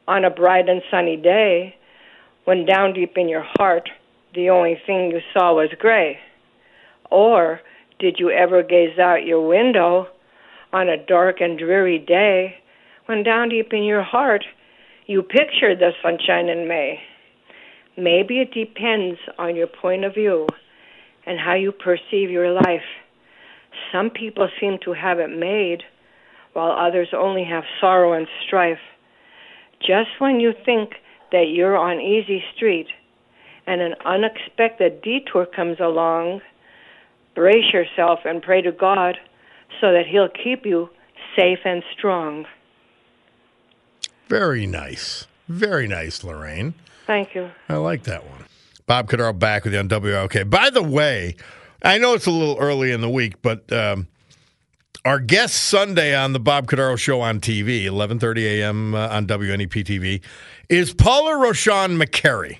on 0.07 0.25
a 0.25 0.29
bright 0.29 0.69
and 0.69 0.81
sunny 0.91 1.17
day 1.17 1.75
when 2.49 2.65
down 2.65 2.93
deep 2.93 3.13
in 3.15 3.29
your 3.29 3.45
heart 3.59 3.87
the 4.33 4.49
only 4.49 4.75
thing 4.87 5.11
you 5.11 5.19
saw 5.33 5.53
was 5.53 5.69
gray? 5.77 6.17
Or 7.11 7.59
did 7.99 8.15
you 8.17 8.31
ever 8.31 8.63
gaze 8.63 8.97
out 8.97 9.23
your 9.23 9.47
window 9.47 10.07
on 10.73 10.89
a 10.89 11.05
dark 11.05 11.41
and 11.41 11.59
dreary 11.59 11.99
day 11.99 12.55
when 13.05 13.21
down 13.21 13.49
deep 13.49 13.67
in 13.71 13.83
your 13.83 14.01
heart 14.01 14.43
you 15.05 15.21
pictured 15.21 15.77
the 15.77 15.91
sunshine 16.01 16.49
in 16.49 16.67
May? 16.67 16.97
Maybe 17.95 18.39
it 18.39 18.51
depends 18.51 19.19
on 19.37 19.55
your 19.55 19.67
point 19.67 20.03
of 20.03 20.15
view 20.15 20.47
and 21.27 21.39
how 21.39 21.53
you 21.53 21.71
perceive 21.71 22.31
your 22.31 22.51
life. 22.51 22.89
Some 23.91 24.09
people 24.09 24.49
seem 24.59 24.79
to 24.85 24.93
have 24.93 25.19
it 25.19 25.29
made, 25.29 25.83
while 26.53 26.71
others 26.71 27.09
only 27.15 27.43
have 27.43 27.63
sorrow 27.79 28.13
and 28.13 28.25
strife. 28.47 28.79
Just 29.81 30.09
when 30.17 30.39
you 30.39 30.53
think 30.65 30.93
that 31.31 31.49
you're 31.49 31.77
on 31.77 31.99
easy 31.99 32.43
street 32.55 32.87
and 33.67 33.81
an 33.81 33.95
unexpected 34.05 35.01
detour 35.01 35.45
comes 35.45 35.79
along, 35.79 36.41
brace 37.35 37.71
yourself 37.71 38.19
and 38.25 38.41
pray 38.41 38.61
to 38.61 38.71
God 38.71 39.17
so 39.79 39.91
that 39.91 40.07
He'll 40.07 40.29
keep 40.29 40.65
you 40.65 40.89
safe 41.35 41.59
and 41.65 41.83
strong. 41.95 42.45
Very 44.27 44.65
nice. 44.65 45.27
Very 45.47 45.87
nice, 45.87 46.23
Lorraine. 46.23 46.73
Thank 47.05 47.33
you. 47.33 47.49
I 47.67 47.77
like 47.77 48.03
that 48.03 48.29
one. 48.29 48.45
Bob 48.85 49.07
Cordaro 49.07 49.37
back 49.37 49.63
with 49.63 49.73
you 49.73 49.79
on 49.79 49.87
WILK. 49.87 50.49
By 50.49 50.69
the 50.69 50.83
way, 50.83 51.35
I 51.83 51.97
know 51.97 52.13
it's 52.13 52.25
a 52.25 52.31
little 52.31 52.57
early 52.59 52.91
in 52.91 53.01
the 53.01 53.09
week, 53.09 53.41
but 53.41 53.71
um, 53.71 54.07
our 55.05 55.19
guest 55.19 55.55
Sunday 55.55 56.15
on 56.15 56.33
the 56.33 56.39
Bob 56.39 56.67
Cordaro 56.67 56.97
Show 56.97 57.21
on 57.21 57.39
TV, 57.39 57.83
11:30 57.83 58.59
a.m. 58.59 58.95
On 58.95 59.25
WNEP 59.25 59.83
TV, 59.83 60.21
is 60.67 60.93
Paula 60.93 61.31
Rochon 61.31 61.97
Mackarey. 61.97 62.59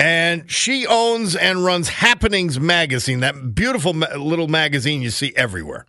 And 0.00 0.48
she 0.48 0.86
owns 0.86 1.34
and 1.34 1.64
runs 1.64 1.88
Happenings 1.88 2.60
Magazine, 2.60 3.20
that 3.20 3.54
beautiful 3.54 3.92
little 3.92 4.46
magazine 4.46 5.02
you 5.02 5.10
see 5.10 5.32
everywhere. 5.34 5.86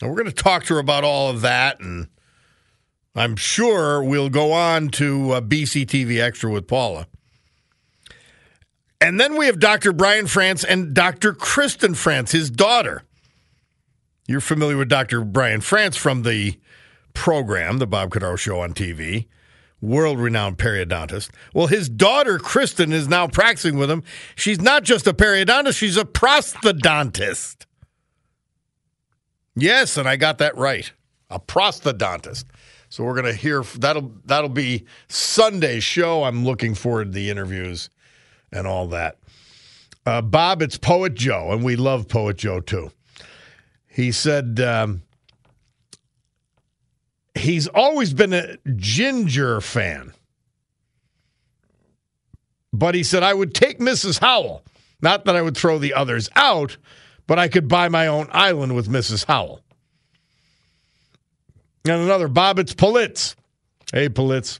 And 0.00 0.10
we're 0.10 0.16
going 0.16 0.34
to 0.34 0.42
talk 0.42 0.64
to 0.64 0.74
her 0.74 0.80
about 0.80 1.04
all 1.04 1.30
of 1.30 1.42
that 1.42 1.78
and 1.80 2.08
I'm 3.16 3.34
sure 3.36 4.04
we'll 4.04 4.28
go 4.28 4.52
on 4.52 4.90
to 4.90 5.32
uh, 5.32 5.40
BCTV 5.40 6.20
Extra 6.20 6.50
with 6.50 6.68
Paula. 6.68 7.06
And 9.00 9.20
then 9.20 9.36
we 9.36 9.46
have 9.46 9.58
Dr. 9.58 9.92
Brian 9.92 10.26
France 10.26 10.64
and 10.64 10.94
Dr. 10.94 11.32
Kristen 11.32 11.94
France, 11.94 12.32
his 12.32 12.50
daughter. 12.50 13.02
You're 14.26 14.40
familiar 14.40 14.76
with 14.76 14.88
Dr. 14.88 15.22
Brian 15.24 15.60
France 15.60 15.96
from 15.96 16.22
the 16.22 16.58
program, 17.12 17.78
The 17.78 17.86
Bob 17.86 18.10
Cordaro 18.10 18.38
Show 18.38 18.60
on 18.60 18.72
TV, 18.72 19.26
world 19.80 20.18
renowned 20.18 20.58
periodontist. 20.58 21.30
Well, 21.54 21.66
his 21.66 21.88
daughter, 21.88 22.38
Kristen, 22.38 22.92
is 22.92 23.08
now 23.08 23.28
practicing 23.28 23.76
with 23.76 23.90
him. 23.90 24.02
She's 24.34 24.60
not 24.60 24.82
just 24.82 25.06
a 25.06 25.12
periodontist, 25.12 25.76
she's 25.76 25.96
a 25.96 26.04
prosthodontist. 26.04 27.66
Yes, 29.54 29.96
and 29.96 30.08
I 30.08 30.16
got 30.16 30.38
that 30.38 30.56
right. 30.56 30.92
A 31.30 31.40
prosthodontist. 31.40 32.44
So 32.88 33.04
we're 33.04 33.14
going 33.14 33.24
to 33.24 33.32
hear 33.32 33.62
that'll 33.62 34.12
that'll 34.26 34.48
be 34.48 34.84
Sunday's 35.08 35.82
show. 35.82 36.24
I'm 36.24 36.44
looking 36.44 36.74
forward 36.74 37.06
to 37.06 37.10
the 37.10 37.30
interviews 37.30 37.90
and 38.52 38.66
all 38.66 38.88
that. 38.88 39.18
Uh, 40.04 40.22
Bob, 40.22 40.62
it's 40.62 40.78
Poet 40.78 41.14
Joe, 41.14 41.50
and 41.50 41.64
we 41.64 41.76
love 41.76 42.08
Poet 42.08 42.36
Joe 42.36 42.60
too. 42.60 42.90
He 43.88 44.12
said 44.12 44.60
um, 44.60 45.02
he's 47.34 47.66
always 47.66 48.14
been 48.14 48.32
a 48.32 48.56
Ginger 48.76 49.60
fan, 49.60 50.12
but 52.72 52.94
he 52.94 53.02
said 53.02 53.22
I 53.22 53.34
would 53.34 53.54
take 53.54 53.78
Mrs. 53.78 54.20
Howell. 54.20 54.62
Not 55.02 55.24
that 55.24 55.36
I 55.36 55.42
would 55.42 55.56
throw 55.56 55.78
the 55.78 55.94
others 55.94 56.28
out, 56.36 56.76
but 57.26 57.38
I 57.38 57.48
could 57.48 57.68
buy 57.68 57.88
my 57.88 58.06
own 58.06 58.28
island 58.30 58.74
with 58.74 58.88
Mrs. 58.88 59.26
Howell. 59.26 59.60
And 61.84 62.02
another, 62.02 62.28
Bob, 62.28 62.58
it's 62.58 62.74
Politz. 62.74 63.34
Hey, 63.92 64.08
Politz. 64.08 64.58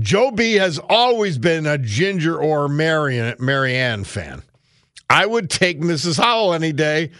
Joe 0.00 0.30
B 0.30 0.54
has 0.54 0.78
always 0.78 1.38
been 1.38 1.66
a 1.66 1.78
Ginger 1.78 2.36
or 2.36 2.68
Mary 2.68 3.18
Ann, 3.18 3.36
Marianne 3.38 4.04
fan. 4.04 4.42
I 5.08 5.24
would 5.26 5.50
take 5.50 5.80
Mrs. 5.80 6.18
Howell 6.18 6.54
any 6.54 6.72
day. 6.72 7.12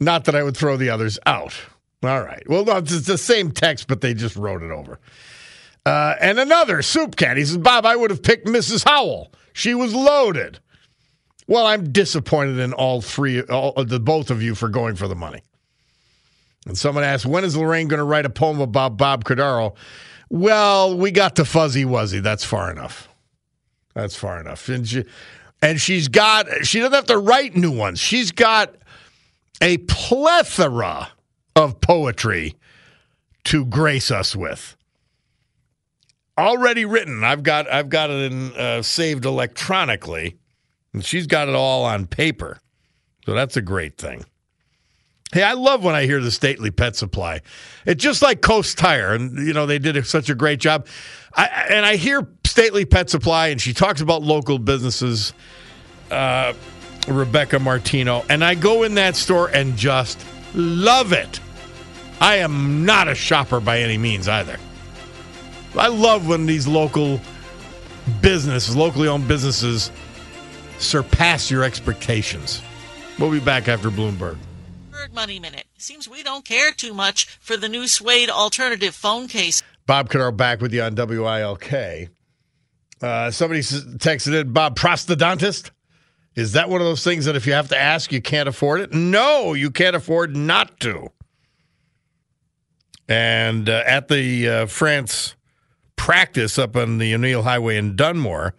Not 0.00 0.24
that 0.24 0.34
I 0.34 0.42
would 0.42 0.56
throw 0.56 0.76
the 0.76 0.90
others 0.90 1.18
out. 1.26 1.54
All 2.02 2.22
right. 2.22 2.42
Well, 2.48 2.64
no, 2.64 2.78
it's 2.78 3.06
the 3.06 3.18
same 3.18 3.52
text, 3.52 3.86
but 3.86 4.00
they 4.00 4.14
just 4.14 4.36
wrote 4.36 4.62
it 4.62 4.70
over. 4.70 4.98
Uh, 5.84 6.14
and 6.20 6.38
another 6.38 6.82
soup 6.82 7.16
cat. 7.16 7.36
He 7.36 7.44
says, 7.44 7.58
Bob, 7.58 7.86
I 7.86 7.96
would 7.96 8.10
have 8.10 8.22
picked 8.22 8.46
Mrs. 8.46 8.84
Howell. 8.84 9.32
She 9.52 9.74
was 9.74 9.94
loaded. 9.94 10.58
Well, 11.46 11.66
I'm 11.66 11.92
disappointed 11.92 12.58
in 12.58 12.72
all 12.72 13.00
three, 13.02 13.42
all, 13.42 13.72
the 13.84 14.00
both 14.00 14.30
of 14.30 14.42
you 14.42 14.54
for 14.54 14.68
going 14.68 14.94
for 14.94 15.08
the 15.08 15.14
money. 15.14 15.42
And 16.66 16.78
someone 16.78 17.04
asked, 17.04 17.26
when 17.26 17.44
is 17.44 17.56
Lorraine 17.56 17.88
going 17.88 17.98
to 17.98 18.04
write 18.04 18.24
a 18.24 18.30
poem 18.30 18.60
about 18.60 18.96
Bob 18.96 19.24
Cordaro? 19.24 19.74
Well, 20.32 20.96
we 20.96 21.10
got 21.10 21.36
to 21.36 21.44
Fuzzy 21.44 21.84
Wuzzy. 21.84 22.22
That's 22.22 22.42
far 22.42 22.70
enough. 22.70 23.06
That's 23.94 24.16
far 24.16 24.40
enough. 24.40 24.66
And 24.70 24.88
she, 24.88 25.04
and 25.60 25.78
she's 25.78 26.08
got, 26.08 26.46
she 26.64 26.78
doesn't 26.78 26.94
have 26.94 27.06
to 27.06 27.18
write 27.18 27.54
new 27.54 27.70
ones. 27.70 28.00
She's 28.00 28.32
got 28.32 28.74
a 29.60 29.76
plethora 29.76 31.10
of 31.54 31.82
poetry 31.82 32.54
to 33.44 33.66
grace 33.66 34.10
us 34.10 34.34
with 34.34 34.74
already 36.38 36.86
written. 36.86 37.24
I've 37.24 37.42
got 37.42 37.70
I've 37.70 37.90
got 37.90 38.08
it 38.08 38.32
in, 38.32 38.52
uh, 38.56 38.80
saved 38.80 39.26
electronically, 39.26 40.38
and 40.94 41.04
she's 41.04 41.26
got 41.26 41.50
it 41.50 41.54
all 41.54 41.84
on 41.84 42.06
paper. 42.06 42.58
So 43.26 43.34
that's 43.34 43.58
a 43.58 43.62
great 43.62 43.98
thing. 43.98 44.24
Hey, 45.32 45.42
I 45.42 45.54
love 45.54 45.82
when 45.82 45.94
I 45.94 46.04
hear 46.04 46.20
the 46.20 46.30
Stately 46.30 46.70
Pet 46.70 46.94
Supply. 46.94 47.40
It's 47.86 48.02
just 48.02 48.20
like 48.20 48.42
Coast 48.42 48.76
Tire, 48.76 49.14
and 49.14 49.38
you 49.38 49.54
know 49.54 49.64
they 49.64 49.78
did 49.78 50.06
such 50.06 50.28
a 50.28 50.34
great 50.34 50.60
job. 50.60 50.86
I, 51.34 51.46
and 51.70 51.86
I 51.86 51.96
hear 51.96 52.28
Stately 52.44 52.84
Pet 52.84 53.08
Supply, 53.08 53.48
and 53.48 53.60
she 53.60 53.72
talks 53.72 54.02
about 54.02 54.22
local 54.22 54.58
businesses. 54.58 55.32
Uh, 56.10 56.52
Rebecca 57.08 57.58
Martino, 57.58 58.24
and 58.28 58.44
I 58.44 58.54
go 58.54 58.84
in 58.84 58.94
that 58.94 59.16
store 59.16 59.48
and 59.48 59.76
just 59.76 60.24
love 60.54 61.12
it. 61.12 61.40
I 62.20 62.36
am 62.36 62.84
not 62.84 63.08
a 63.08 63.14
shopper 63.14 63.58
by 63.58 63.80
any 63.80 63.98
means 63.98 64.28
either. 64.28 64.56
I 65.76 65.88
love 65.88 66.28
when 66.28 66.46
these 66.46 66.68
local 66.68 67.20
businesses, 68.20 68.76
locally 68.76 69.08
owned 69.08 69.26
businesses, 69.26 69.90
surpass 70.78 71.50
your 71.50 71.64
expectations. 71.64 72.62
We'll 73.18 73.32
be 73.32 73.40
back 73.40 73.66
after 73.66 73.90
Bloomberg. 73.90 74.36
Money 75.10 75.40
Minute. 75.40 75.64
Seems 75.78 76.08
we 76.08 76.22
don't 76.22 76.44
care 76.44 76.70
too 76.70 76.94
much 76.94 77.26
for 77.40 77.56
the 77.56 77.68
new 77.68 77.86
Suede 77.88 78.30
alternative 78.30 78.94
phone 78.94 79.26
case. 79.26 79.62
Bob 79.86 80.08
Cordaro 80.08 80.36
back 80.36 80.60
with 80.60 80.72
you 80.72 80.82
on 80.82 80.94
WILK. 80.94 82.08
Uh, 83.02 83.30
somebody 83.30 83.60
texted 83.60 84.40
in, 84.40 84.52
Bob, 84.52 84.76
prosthodontist? 84.76 85.70
Is 86.34 86.52
that 86.52 86.68
one 86.68 86.80
of 86.80 86.86
those 86.86 87.02
things 87.02 87.24
that 87.24 87.36
if 87.36 87.46
you 87.46 87.52
have 87.52 87.68
to 87.68 87.78
ask, 87.78 88.12
you 88.12 88.22
can't 88.22 88.48
afford 88.48 88.80
it? 88.80 88.92
No, 88.92 89.54
you 89.54 89.70
can't 89.70 89.96
afford 89.96 90.36
not 90.36 90.78
to. 90.80 91.10
And 93.08 93.68
uh, 93.68 93.82
at 93.86 94.08
the 94.08 94.48
uh, 94.48 94.66
France 94.66 95.34
practice 95.96 96.58
up 96.58 96.76
on 96.76 96.98
the 96.98 97.14
O'Neill 97.14 97.42
Highway 97.42 97.76
in 97.76 97.96
Dunmore, 97.96 98.54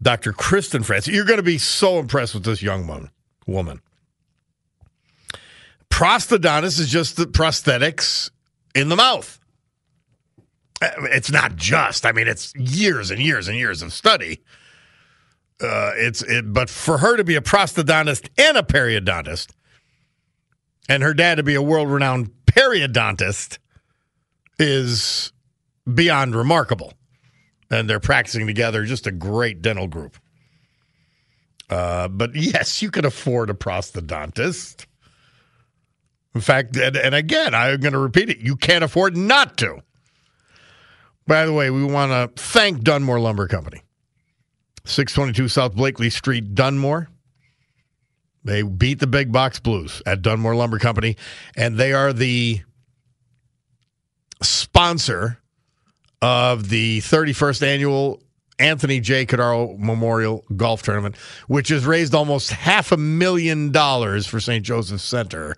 Dr. 0.00 0.32
Kristen 0.32 0.82
France, 0.82 1.08
You're 1.08 1.24
going 1.24 1.38
to 1.38 1.42
be 1.42 1.58
so 1.58 1.98
impressed 1.98 2.34
with 2.34 2.44
this 2.44 2.62
young 2.62 2.86
woman. 2.86 3.10
woman. 3.46 3.80
Prosthodontist 5.94 6.80
is 6.80 6.88
just 6.88 7.16
the 7.16 7.24
prosthetics 7.24 8.28
in 8.74 8.88
the 8.88 8.96
mouth. 8.96 9.38
Uh, 10.82 10.90
it's 11.12 11.30
not 11.30 11.54
just. 11.54 12.04
I 12.04 12.10
mean, 12.10 12.26
it's 12.26 12.52
years 12.56 13.12
and 13.12 13.22
years 13.22 13.46
and 13.46 13.56
years 13.56 13.80
of 13.80 13.92
study. 13.92 14.42
Uh, 15.60 15.92
it's 15.94 16.20
it, 16.22 16.52
but 16.52 16.68
for 16.68 16.98
her 16.98 17.16
to 17.16 17.22
be 17.22 17.36
a 17.36 17.40
prosthodontist 17.40 18.28
and 18.36 18.56
a 18.56 18.64
periodontist, 18.64 19.52
and 20.88 21.04
her 21.04 21.14
dad 21.14 21.36
to 21.36 21.44
be 21.44 21.54
a 21.54 21.62
world-renowned 21.62 22.32
periodontist, 22.46 23.58
is 24.58 25.32
beyond 25.94 26.34
remarkable. 26.34 26.92
And 27.70 27.88
they're 27.88 28.00
practicing 28.00 28.48
together, 28.48 28.84
just 28.84 29.06
a 29.06 29.12
great 29.12 29.62
dental 29.62 29.86
group. 29.86 30.18
Uh, 31.70 32.08
but 32.08 32.34
yes, 32.34 32.82
you 32.82 32.90
can 32.90 33.04
afford 33.04 33.48
a 33.48 33.54
prosthodontist. 33.54 34.86
In 36.34 36.40
fact, 36.40 36.76
and, 36.76 36.96
and 36.96 37.14
again, 37.14 37.54
I'm 37.54 37.80
going 37.80 37.92
to 37.92 37.98
repeat 37.98 38.28
it 38.28 38.38
you 38.38 38.56
can't 38.56 38.84
afford 38.84 39.16
not 39.16 39.56
to. 39.58 39.82
By 41.26 41.46
the 41.46 41.52
way, 41.52 41.70
we 41.70 41.84
want 41.84 42.12
to 42.12 42.42
thank 42.42 42.82
Dunmore 42.82 43.20
Lumber 43.20 43.48
Company. 43.48 43.82
622 44.84 45.48
South 45.48 45.74
Blakely 45.74 46.10
Street, 46.10 46.54
Dunmore. 46.54 47.08
They 48.44 48.60
beat 48.60 48.98
the 48.98 49.06
big 49.06 49.32
box 49.32 49.58
blues 49.58 50.02
at 50.04 50.20
Dunmore 50.20 50.54
Lumber 50.54 50.78
Company, 50.78 51.16
and 51.56 51.78
they 51.78 51.94
are 51.94 52.12
the 52.12 52.60
sponsor 54.42 55.38
of 56.20 56.68
the 56.68 57.00
31st 57.00 57.62
annual 57.62 58.22
Anthony 58.58 59.00
J. 59.00 59.24
Cordaro 59.24 59.78
Memorial 59.78 60.44
Golf 60.54 60.82
Tournament, 60.82 61.16
which 61.48 61.68
has 61.68 61.86
raised 61.86 62.14
almost 62.14 62.50
half 62.50 62.92
a 62.92 62.96
million 62.96 63.72
dollars 63.72 64.26
for 64.26 64.40
St. 64.40 64.64
Joseph's 64.64 65.02
Center, 65.02 65.56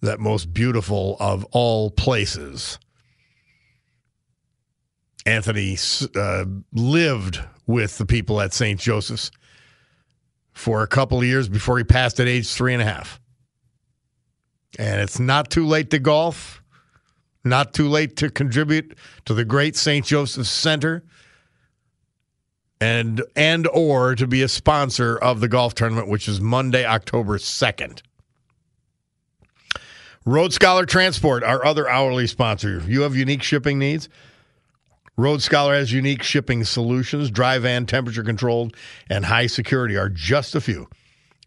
that 0.00 0.20
most 0.20 0.52
beautiful 0.52 1.16
of 1.20 1.44
all 1.52 1.90
places. 1.90 2.78
Anthony 5.26 5.76
uh, 6.14 6.44
lived 6.72 7.40
with 7.66 7.98
the 7.98 8.06
people 8.06 8.40
at 8.40 8.54
St. 8.54 8.80
Joseph's 8.80 9.30
for 10.52 10.82
a 10.82 10.86
couple 10.86 11.18
of 11.18 11.24
years 11.24 11.48
before 11.48 11.78
he 11.78 11.84
passed 11.84 12.18
at 12.18 12.26
age 12.26 12.48
three 12.48 12.72
and 12.72 12.82
a 12.82 12.84
half. 12.84 13.20
And 14.78 15.00
it's 15.00 15.18
not 15.18 15.50
too 15.50 15.66
late 15.66 15.90
to 15.90 15.98
golf. 15.98 16.62
Not 17.44 17.72
too 17.72 17.88
late 17.88 18.16
to 18.16 18.30
contribute 18.30 18.96
to 19.24 19.32
the 19.32 19.44
great 19.44 19.76
St. 19.76 20.04
Joseph 20.04 20.46
Center 20.46 21.04
and 22.80 23.22
and 23.34 23.66
or 23.68 24.14
to 24.14 24.26
be 24.26 24.42
a 24.42 24.48
sponsor 24.48 25.16
of 25.16 25.40
the 25.40 25.48
golf 25.48 25.74
tournament 25.74 26.08
which 26.08 26.28
is 26.28 26.40
Monday, 26.40 26.84
October 26.84 27.38
2nd. 27.38 28.02
Road 30.24 30.52
Scholar 30.52 30.84
Transport, 30.84 31.42
our 31.42 31.64
other 31.64 31.88
hourly 31.88 32.26
sponsor. 32.26 32.82
You 32.86 33.02
have 33.02 33.16
unique 33.16 33.42
shipping 33.42 33.78
needs? 33.78 34.08
Road 35.16 35.42
Scholar 35.42 35.74
has 35.74 35.92
unique 35.92 36.22
shipping 36.22 36.64
solutions. 36.64 37.30
Dry 37.30 37.58
van, 37.58 37.86
temperature 37.86 38.22
controlled, 38.22 38.76
and 39.10 39.24
high 39.24 39.46
security 39.46 39.96
are 39.96 40.08
just 40.08 40.54
a 40.54 40.60
few. 40.60 40.88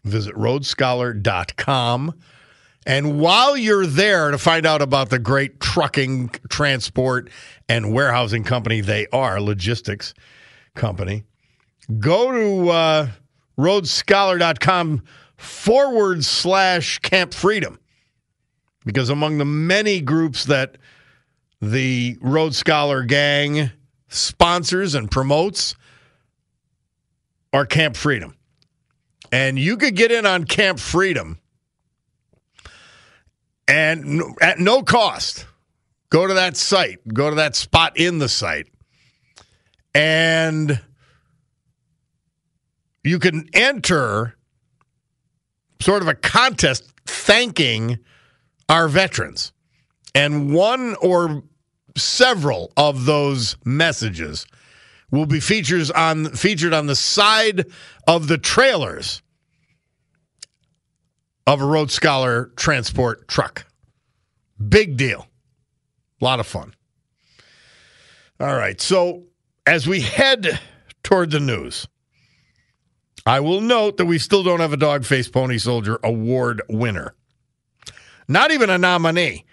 Visit 0.04 0.34
roadscholar.com 0.34 2.14
and 2.84 3.20
while 3.20 3.56
you're 3.56 3.86
there 3.86 4.30
to 4.30 4.38
find 4.38 4.66
out 4.66 4.82
about 4.82 5.10
the 5.10 5.18
great 5.18 5.60
trucking, 5.60 6.30
transport, 6.48 7.30
and 7.68 7.92
warehousing 7.92 8.42
company 8.44 8.80
they 8.80 9.06
are, 9.12 9.40
logistics 9.40 10.14
company, 10.74 11.22
go 12.00 12.32
to 12.32 12.70
uh, 12.70 13.08
roadscholar.com 13.56 15.02
forward 15.36 16.24
slash 16.24 16.98
Camp 17.00 17.32
Freedom. 17.32 17.78
Because 18.84 19.10
among 19.10 19.38
the 19.38 19.44
many 19.44 20.00
groups 20.00 20.44
that 20.46 20.76
the 21.60 22.18
Road 22.20 22.54
Scholar 22.54 23.02
gang 23.04 23.70
sponsors 24.08 24.94
and 24.94 25.10
promotes 25.10 25.76
are 27.52 27.66
Camp 27.66 27.96
Freedom. 27.96 28.36
And 29.30 29.58
you 29.58 29.76
could 29.76 29.94
get 29.94 30.10
in 30.10 30.26
on 30.26 30.44
Camp 30.44 30.78
Freedom 30.78 31.38
and 33.68 34.22
at 34.40 34.58
no 34.58 34.82
cost, 34.82 35.46
go 36.10 36.26
to 36.26 36.34
that 36.34 36.56
site, 36.56 36.98
go 37.08 37.30
to 37.30 37.36
that 37.36 37.56
spot 37.56 37.96
in 37.96 38.18
the 38.18 38.28
site, 38.28 38.66
and 39.94 40.80
you 43.04 43.18
can 43.18 43.48
enter 43.54 44.36
sort 45.80 46.02
of 46.02 46.08
a 46.08 46.14
contest 46.14 46.84
thanking 47.06 47.98
our 48.72 48.88
veterans. 48.88 49.52
And 50.14 50.52
one 50.52 50.96
or 51.02 51.42
several 51.96 52.72
of 52.76 53.04
those 53.04 53.56
messages 53.66 54.46
will 55.10 55.26
be 55.26 55.40
features 55.40 55.90
on 55.90 56.30
featured 56.30 56.72
on 56.72 56.86
the 56.86 56.96
side 56.96 57.66
of 58.08 58.28
the 58.28 58.38
trailers 58.38 59.22
of 61.46 61.60
a 61.60 61.66
Road 61.66 61.90
Scholar 61.90 62.50
transport 62.56 63.28
truck. 63.28 63.66
Big 64.68 64.96
deal. 64.96 65.26
A 66.20 66.24
lot 66.24 66.40
of 66.40 66.46
fun. 66.46 66.74
All 68.40 68.56
right. 68.56 68.80
So 68.80 69.24
as 69.66 69.86
we 69.86 70.00
head 70.00 70.58
toward 71.02 71.30
the 71.30 71.40
news, 71.40 71.86
I 73.26 73.40
will 73.40 73.60
note 73.60 73.98
that 73.98 74.06
we 74.06 74.18
still 74.18 74.42
don't 74.42 74.60
have 74.60 74.72
a 74.72 74.78
Dog 74.78 75.04
Face 75.04 75.28
Pony 75.28 75.58
Soldier 75.58 75.98
Award 76.02 76.62
winner. 76.70 77.14
Not 78.32 78.50
even 78.50 78.70
a 78.70 78.78
nominee. 78.78 79.44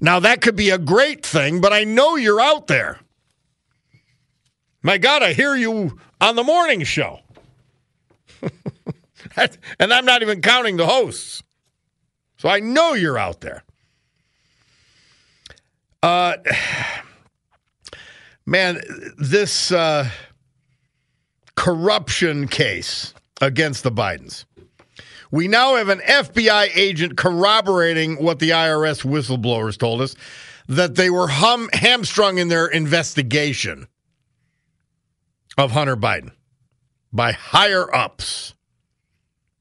Now, 0.00 0.20
that 0.20 0.40
could 0.40 0.56
be 0.56 0.70
a 0.70 0.78
great 0.78 1.26
thing, 1.26 1.60
but 1.60 1.72
I 1.72 1.84
know 1.84 2.16
you're 2.16 2.40
out 2.40 2.68
there. 2.68 3.00
My 4.82 4.98
God, 4.98 5.22
I 5.22 5.32
hear 5.32 5.56
you 5.56 5.98
on 6.20 6.36
the 6.36 6.44
morning 6.44 6.84
show. 6.84 7.20
and 9.80 9.92
I'm 9.92 10.04
not 10.04 10.22
even 10.22 10.40
counting 10.40 10.76
the 10.76 10.86
hosts. 10.86 11.42
So 12.38 12.48
I 12.48 12.60
know 12.60 12.94
you're 12.94 13.18
out 13.18 13.40
there. 13.40 13.64
Uh, 16.02 16.36
man, 18.46 18.80
this 19.18 19.72
uh, 19.72 20.08
corruption 21.56 22.48
case 22.48 23.12
against 23.40 23.82
the 23.82 23.92
Bidens. 23.92 24.44
We 25.30 25.48
now 25.48 25.76
have 25.76 25.88
an 25.88 26.00
FBI 26.00 26.70
agent 26.74 27.16
corroborating 27.16 28.22
what 28.22 28.38
the 28.38 28.50
IRS 28.50 29.04
whistleblowers 29.04 29.78
told 29.78 30.00
us 30.00 30.16
that 30.68 30.96
they 30.96 31.10
were 31.10 31.28
hum- 31.28 31.70
hamstrung 31.72 32.38
in 32.38 32.48
their 32.48 32.66
investigation 32.66 33.86
of 35.56 35.70
Hunter 35.70 35.96
Biden 35.96 36.30
by 37.12 37.32
higher 37.32 37.92
ups. 37.94 38.54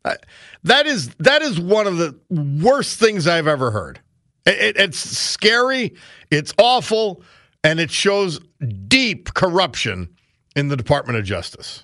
Uh, 0.06 0.16
that 0.64 0.88
is 0.88 1.10
that 1.16 1.42
is 1.42 1.60
one 1.60 1.88
of 1.88 1.98
the 1.98 2.18
worst 2.30 3.00
things 3.00 3.28
I've 3.28 3.48
ever 3.48 3.72
heard. 3.72 4.00
It, 4.46 4.60
it, 4.60 4.78
it's 4.78 4.98
scary, 4.98 5.96
it's 6.32 6.54
awful, 6.58 7.24
and 7.64 7.80
it 7.80 7.92
shows 7.92 8.40
deep 8.88 9.34
corruption 9.34 10.16
in 10.56 10.70
the 10.70 10.78
Department 10.78 11.20
of 11.20 11.26
Justice. 11.26 11.84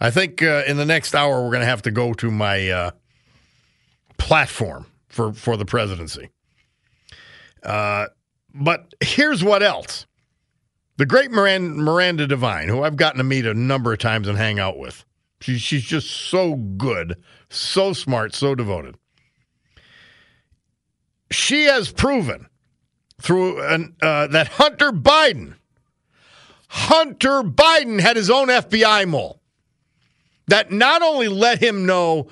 I 0.00 0.10
think 0.10 0.42
uh, 0.42 0.64
in 0.66 0.76
the 0.76 0.84
next 0.84 1.14
hour 1.14 1.42
we're 1.42 1.50
going 1.50 1.60
to 1.60 1.66
have 1.66 1.82
to 1.82 1.90
go 1.90 2.12
to 2.14 2.30
my 2.30 2.68
uh, 2.68 2.90
platform 4.18 4.86
for 5.08 5.32
for 5.32 5.56
the 5.56 5.64
presidency. 5.64 6.30
Uh, 7.62 8.06
but 8.54 8.94
here's 9.00 9.42
what 9.42 9.62
else: 9.62 10.06
the 10.96 11.06
great 11.06 11.30
Miranda, 11.30 11.80
Miranda 11.80 12.26
Devine, 12.26 12.68
who 12.68 12.82
I've 12.82 12.96
gotten 12.96 13.18
to 13.18 13.24
meet 13.24 13.46
a 13.46 13.54
number 13.54 13.92
of 13.92 13.98
times 13.98 14.28
and 14.28 14.38
hang 14.38 14.58
out 14.58 14.78
with. 14.78 15.04
She, 15.40 15.58
she's 15.58 15.84
just 15.84 16.10
so 16.10 16.54
good, 16.54 17.22
so 17.50 17.92
smart, 17.92 18.34
so 18.34 18.54
devoted. 18.54 18.96
She 21.30 21.64
has 21.64 21.92
proven 21.92 22.46
through 23.20 23.62
an, 23.62 23.94
uh, 24.00 24.28
that 24.28 24.48
Hunter 24.48 24.92
Biden, 24.92 25.54
Hunter 26.68 27.42
Biden 27.42 28.00
had 28.00 28.16
his 28.16 28.30
own 28.30 28.48
FBI 28.48 29.06
mole 29.06 29.40
that 30.46 30.70
not 30.70 31.02
only 31.02 31.28
let 31.28 31.62
him 31.62 31.86
know 31.86 32.28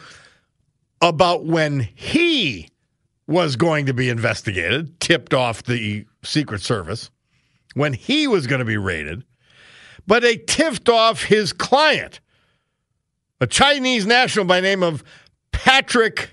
about 1.08 1.44
when 1.44 1.80
he 1.94 2.68
was 3.26 3.56
going 3.56 3.86
to 3.86 3.94
be 3.94 4.08
investigated, 4.08 4.98
tipped 5.00 5.34
off 5.34 5.62
the 5.62 6.06
Secret 6.22 6.62
Service, 6.62 7.10
when 7.74 7.92
he 7.92 8.26
was 8.26 8.46
going 8.46 8.60
to 8.60 8.64
be 8.64 8.76
raided, 8.78 9.22
but 10.06 10.22
they 10.22 10.36
tipped 10.36 10.88
off 10.88 11.24
his 11.24 11.52
client, 11.52 12.20
a 13.40 13.46
Chinese 13.46 14.06
national 14.06 14.46
by 14.46 14.60
name 14.60 14.82
of 14.82 15.04
Patrick 15.52 16.30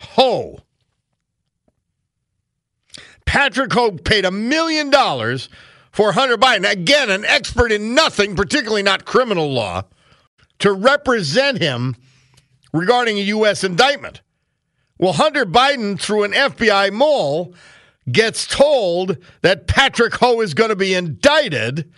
Ho. 0.00 0.60
Patrick 3.24 3.72
Ho 3.72 3.90
paid 3.92 4.24
a 4.24 4.30
million 4.30 4.88
dollars 4.90 5.48
for 5.90 6.12
Hunter 6.12 6.36
Biden, 6.36 6.70
again, 6.70 7.10
an 7.10 7.24
expert 7.24 7.72
in 7.72 7.94
nothing, 7.94 8.36
particularly 8.36 8.82
not 8.82 9.04
criminal 9.04 9.52
law, 9.52 9.82
to 10.60 10.72
represent 10.72 11.58
him 11.58 11.96
regarding 12.76 13.18
a 13.18 13.22
U.S. 13.22 13.64
indictment. 13.64 14.22
Well, 14.98 15.12
Hunter 15.12 15.44
Biden, 15.44 16.00
through 16.00 16.24
an 16.24 16.32
FBI 16.32 16.92
mole, 16.92 17.54
gets 18.10 18.46
told 18.46 19.18
that 19.42 19.66
Patrick 19.66 20.14
Ho 20.16 20.40
is 20.40 20.54
going 20.54 20.70
to 20.70 20.76
be 20.76 20.94
indicted 20.94 21.92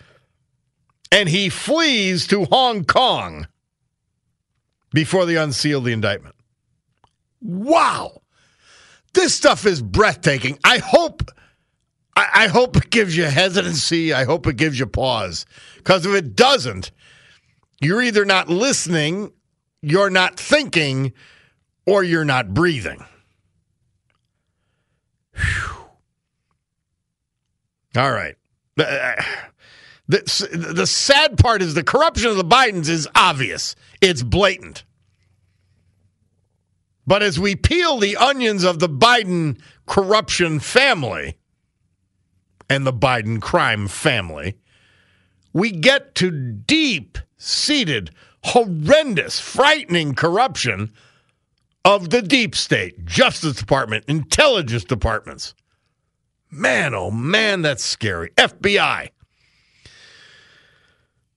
and 1.11 1.29
he 1.29 1.49
flees 1.49 2.27
to 2.27 2.45
Hong 2.45 2.83
Kong 2.83 3.47
before 4.91 5.25
they 5.25 5.37
unseal 5.37 5.81
the 5.81 5.93
indictment. 5.93 6.35
Wow. 7.41 8.21
This 9.13 9.33
stuff 9.33 9.65
is 9.65 9.81
breathtaking. 9.81 10.59
I 10.63 10.79
hope 10.79 11.31
I, 12.15 12.29
I 12.33 12.47
hope 12.47 12.75
it 12.77 12.89
gives 12.89 13.15
you 13.15 13.23
hesitancy. 13.25 14.13
I 14.13 14.25
hope 14.25 14.45
it 14.45 14.57
gives 14.57 14.77
you 14.77 14.85
pause. 14.85 15.45
Because 15.77 16.05
if 16.05 16.13
it 16.13 16.35
doesn't, 16.35 16.91
you're 17.81 18.01
either 18.01 18.25
not 18.25 18.49
listening, 18.49 19.31
you're 19.81 20.09
not 20.09 20.39
thinking, 20.39 21.13
or 21.85 22.03
you're 22.03 22.25
not 22.25 22.53
breathing. 22.53 23.03
Whew. 25.35 25.75
All 27.97 28.11
right. 28.11 28.35
The, 28.75 28.87
uh, 28.87 29.21
the, 30.07 30.73
the 30.73 30.87
sad 30.87 31.37
part 31.37 31.61
is 31.61 31.73
the 31.73 31.83
corruption 31.83 32.29
of 32.29 32.37
the 32.37 32.45
Bidens 32.45 32.89
is 32.89 33.07
obvious, 33.15 33.75
it's 34.01 34.23
blatant. 34.23 34.83
But 37.05 37.23
as 37.23 37.39
we 37.39 37.55
peel 37.55 37.97
the 37.97 38.17
onions 38.17 38.63
of 38.63 38.79
the 38.79 38.89
Biden 38.89 39.59
corruption 39.87 40.59
family 40.59 41.37
and 42.69 42.85
the 42.85 42.93
Biden 42.93 43.41
crime 43.41 43.87
family, 43.87 44.57
we 45.51 45.71
get 45.71 46.13
to 46.15 46.29
deep 46.29 47.17
seated, 47.37 48.11
horrendous, 48.43 49.39
frightening 49.39 50.15
corruption 50.15 50.91
of 51.85 52.09
the 52.09 52.21
deep 52.21 52.55
state, 52.55 53.05
Justice 53.05 53.57
Department, 53.57 54.05
intelligence 54.07 54.83
departments. 54.83 55.53
Man, 56.51 56.93
oh 56.93 57.11
man, 57.11 57.61
that's 57.61 57.83
scary. 57.83 58.31
FBI. 58.37 59.09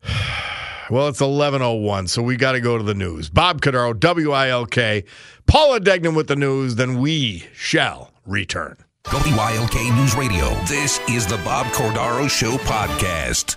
Well, 0.91 1.09
it's 1.09 1.23
11:01, 1.23 2.11
so 2.11 2.21
we 2.21 2.37
got 2.37 2.53
to 2.53 2.61
go 2.61 2.77
to 2.77 2.85
the 2.85 2.93
news. 2.93 3.31
Bob 3.31 3.63
Cordaro, 3.63 3.95
WILK, 3.95 5.07
Paula 5.47 5.81
Degnan 5.81 6.15
with 6.15 6.27
the 6.27 6.37
news, 6.37 6.75
then 6.75 6.99
we 6.99 7.47
shall 7.55 8.11
return. 8.27 8.77
WILK 9.07 9.75
News 9.95 10.15
Radio. 10.15 10.51
This 10.67 11.01
is 11.09 11.27
the 11.27 11.39
Bob 11.39 11.67
Cordaro 11.69 12.29
Show 12.29 12.57
podcast. 12.59 13.57